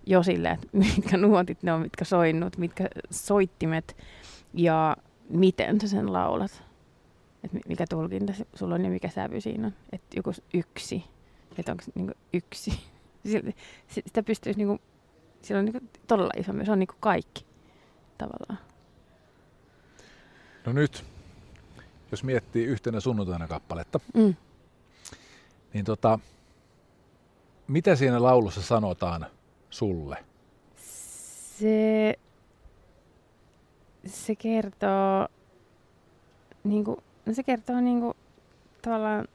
[0.07, 3.97] jo sille, että mitkä nuotit ne on, mitkä soinnut, mitkä soittimet
[4.55, 4.97] ja
[5.29, 6.72] miten sä sen laulat.
[7.45, 9.73] Että mikä tulkinta sulla on ja mikä sävy siinä on.
[9.93, 11.05] Että joku yksi,
[11.59, 12.81] että onko niinku yksi.
[13.89, 14.79] Sitä pystyisi niinku,
[15.43, 17.47] sillä on niinku todella iso, se on niinku kaikki
[18.19, 18.59] tavallaan.
[20.67, 21.05] No nyt,
[22.11, 24.35] jos miettii yhtenä sunnuntaina kappaletta, mm
[25.73, 26.19] niin tota,
[27.69, 29.27] mitä siinä laulussa sanotaan
[29.71, 30.25] sulle?
[31.59, 32.15] Se
[34.07, 35.29] se kertoo,
[36.65, 36.97] niin kuin,
[37.27, 38.15] no se kertoo niin kuin,
[38.83, 39.29] tavallaan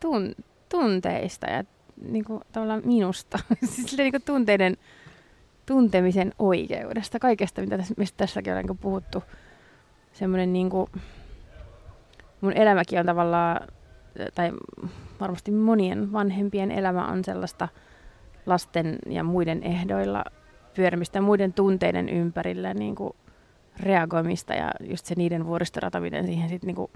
[0.00, 0.34] tun,
[0.68, 1.64] tunteista ja
[2.08, 3.38] niin kuin, tavallaan minusta.
[3.64, 4.76] siis niin kuin tunteiden
[5.66, 9.24] tuntemisen oikeudesta, kaikesta, mitä tässä, mistä tässäkin on niin puhuttu.
[10.12, 10.86] Semmoinen niin kuin,
[12.40, 13.68] mun elämäkin on tavallaan,
[14.34, 14.52] tai
[15.20, 17.68] varmasti monien vanhempien elämä on sellaista
[18.46, 20.24] lasten ja muiden ehdoilla
[20.74, 23.12] pyörimistä muiden tunteiden ympärillä niin kuin
[23.80, 26.90] reagoimista ja just se niiden vuoristorataminen siihen sitten niin kuin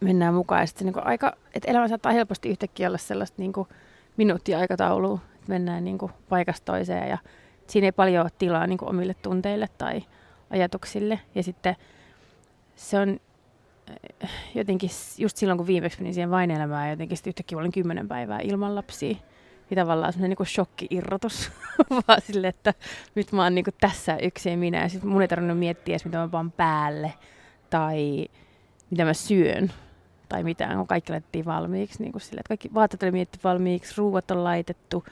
[0.00, 0.60] mennään mukaan.
[0.60, 3.68] Ja sitten niin aika, että elämä saattaa helposti yhtäkkiä olla sellaista niin kuin
[4.16, 7.18] minuuttiaikataulua, että mennään niin kuin paikasta toiseen ja
[7.66, 10.02] siinä ei paljon ole tilaa niin kuin omille tunteille tai
[10.50, 11.20] ajatuksille.
[11.34, 11.76] Ja sitten
[12.76, 13.20] se on
[14.20, 18.08] eh, jotenkin just silloin, kun viimeksi menin siihen vain elämään, jotenkin sitten yhtäkkiä olin kymmenen
[18.08, 19.16] päivää ilman lapsia.
[19.70, 21.52] Ja tavallaan semmoinen niin shokki-irrotus,
[22.08, 22.74] vaan sille, että
[23.14, 24.82] nyt mä oon niin tässä yksin minä.
[24.82, 27.14] Ja sitten mun ei tarvinnut miettiä edes, mitä mä vaan päälle
[27.70, 28.28] tai
[28.90, 29.72] mitä mä syön
[30.28, 32.02] tai mitään, kun kaikki laitettiin valmiiksi.
[32.02, 35.04] Niin kuin sille, että kaikki vaatteet oli mietitty valmiiksi, ruuat on laitettu,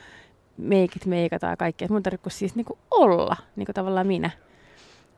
[0.57, 1.87] meikit meikataan kaikki.
[1.91, 4.31] Mun tarvitsee siis niin kuin olla niin kuin tavallaan minä.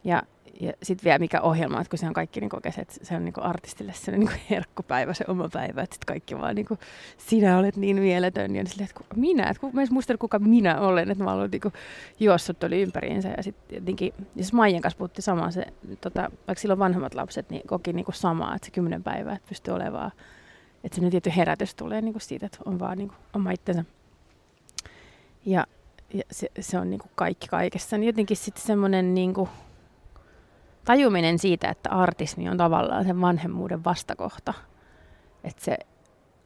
[0.05, 0.23] Ja
[0.61, 3.25] ja sitten vielä mikä ohjelma, että kun se on kaikki niin oikein, että se on
[3.25, 6.81] niin artistille se niin herkkupäivä, se oma päivä, että sitten kaikki vaan niin kuin,
[7.17, 8.57] sinä olet niin mieletön.
[8.57, 11.73] Ja silleen, että minä, että mä en muista kuka minä olen, että mä olen niin
[12.21, 13.29] juossut oli ympäriinsä.
[13.37, 15.67] Ja sitten jotenkin, ja siis Maijan kanssa puhuttiin samaa, se,
[16.01, 19.49] tota, vaikka silloin vanhemmat lapset, niin koki niin kuin samaa, että se kymmenen päivää, että
[19.49, 20.13] pystyy olemaan,
[20.85, 23.85] että se tietty herätys tulee niin kuin siitä, että on vaan niin kuin oma itsensä.
[25.45, 25.67] Ja,
[26.15, 27.99] ja se, se on niin kuin kaikki kaikessa.
[27.99, 29.49] Niin jotenkin sitten semmoinen niin kuin,
[30.91, 34.55] tajuminen siitä, että artismi on tavallaan sen vanhemmuuden vastakohta.
[35.45, 35.79] Että se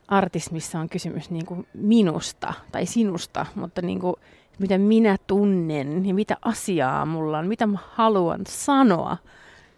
[0.08, 4.14] artismissa on kysymys niin kuin minusta tai sinusta, mutta niin kuin,
[4.58, 9.16] miten minä tunnen ja mitä asiaa mulla on, mitä mä haluan sanoa.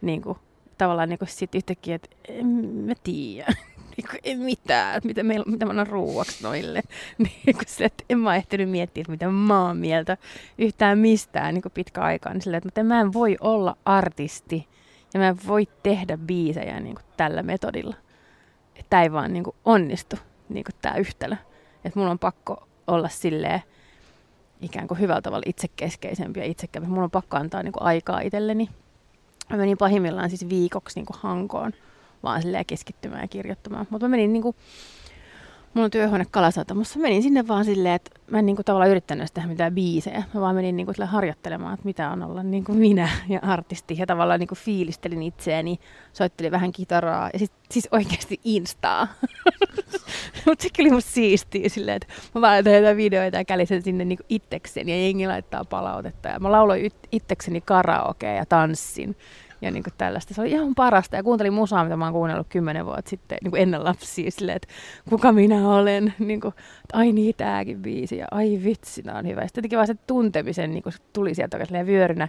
[0.01, 0.39] Niin kuin,
[0.79, 2.47] tavallaan niin kuin sit yhtäkkiä, että en
[2.87, 3.55] mä tiedä
[3.97, 6.83] niin ei mitään, mitä, meillä, mitä mä annan ruuaksi noille.
[7.19, 10.17] niin se, että en mä ehtinyt miettiä, että mitä mä oon mieltä
[10.59, 12.33] yhtään mistään niin pitkä aikaa.
[12.33, 14.69] Niin silleen, että mä en voi olla artisti
[15.15, 17.95] ja mä en voi tehdä biisejä niin tällä metodilla.
[18.91, 20.17] Tämä ei vaan niin onnistu,
[20.49, 21.37] niin tämä yhtälö.
[21.85, 23.63] Että mulla on pakko olla silleen,
[24.61, 26.89] ikään kuin hyvällä tavalla itsekeskeisempi ja itsekämpi.
[26.89, 28.69] Mulla on pakko antaa niin aikaa itselleni.
[29.51, 31.73] Mä menin pahimmillaan siis viikoksi niin Hankoon
[32.23, 33.87] vaan silleen keskittymään ja kirjoittamaan.
[33.91, 34.55] Mutta mä menin niinku,
[35.75, 39.49] mulla on työhuone Kalasatamassa, menin sinne vaan silleen, että mä en niinku tavallaan yrittänyt tehdä
[39.49, 40.23] mitään biisejä.
[40.35, 43.97] Mä vaan menin niinku harjoittelemaan, että mitä on olla niinku minä ja artisti.
[43.99, 45.79] Ja tavallaan niinku fiilistelin itseäni,
[46.13, 49.09] soittelin vähän kitaraa ja sit, siis oikeasti instaa.
[50.47, 54.05] Mutta se oli musta siistiä silleen, että mä vaan laitan jotain videoita ja kälisen sinne
[54.05, 56.29] niinku itsekseni ja jengi laittaa palautetta.
[56.29, 59.17] Ja mä lauloin itsekseni karaokea ja tanssin
[59.61, 60.35] ja niin kuin tällaista.
[60.35, 63.51] Se oli ihan parasta ja kuuntelin musaa, mitä mä oon kuunnellut kymmenen vuotta sitten niin
[63.51, 64.69] kuin ennen lapsia silleen, että
[65.11, 69.43] kuka minä olen, niin kuin, että ai niin tääkin biisi ja ai vitsi, on hyvä.
[69.43, 72.29] Sitten jotenkin vaan se tuntemisen niin kuin se tuli sieltä oikein vyörynä.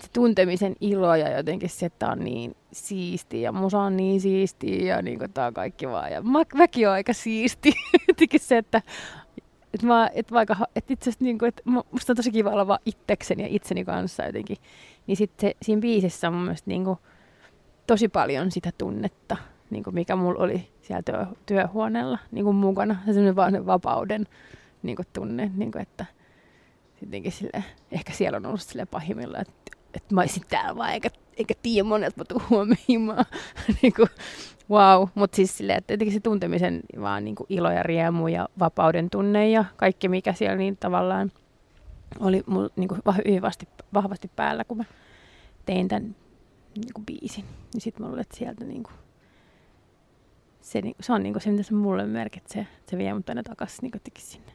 [0.00, 4.86] Se tuntemisen ilo ja jotenkin se, että on niin siisti ja musa on niin siisti
[4.86, 6.12] ja niin kuin tää on kaikki vaan.
[6.12, 7.72] Ja mä, mäkin on aika siisti.
[8.08, 8.82] jotenkin se, että
[9.76, 12.66] että mä, et vaikka, et itse asiassa niin kuin, että musta on tosi kiva olla
[12.66, 14.56] vaan itsekseni ja itseni kanssa jotenkin.
[15.06, 16.98] Niin sitten siinä biisissä on mun mielestä niin kuin,
[17.86, 19.36] tosi paljon sitä tunnetta,
[19.70, 22.94] niin kuin mikä mulla oli siellä työ, työhuoneella niin kuin mukana.
[22.94, 24.26] Se semmoinen vaan vapauden
[24.82, 26.06] niin kuin tunne, niin kuin, että
[27.00, 31.10] sittenkin sille, ehkä siellä on ollut sille pahimmilla, että, että mä olisin täällä vaan, eikä,
[31.36, 33.24] eikä tiedä monet, mä tuun huomioimaan.
[33.82, 34.08] niin kuin,
[34.70, 39.10] wow, mutta siis silleen, että se tuntemisen vaan niin kuin ilo ja riemu ja vapauden
[39.10, 41.32] tunne ja kaikki mikä siellä niin tavallaan
[42.20, 44.84] oli mulla niin kuin vahvasti, vahvasti päällä, kun mä
[45.66, 46.16] tein tämän
[46.74, 47.44] niin kuin biisin.
[47.72, 48.94] Niin sitten mä luulen, sieltä niin kuin,
[50.60, 52.66] se, niin, se on niin kuin se, mitä se mulle merkitsee.
[52.90, 54.52] Se vie mut aina takaisin niin sinne.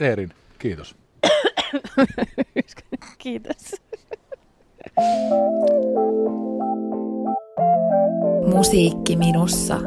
[0.00, 0.96] Eerin, kiitos.
[3.18, 3.74] kiitos.
[8.54, 9.80] Musiikki minussa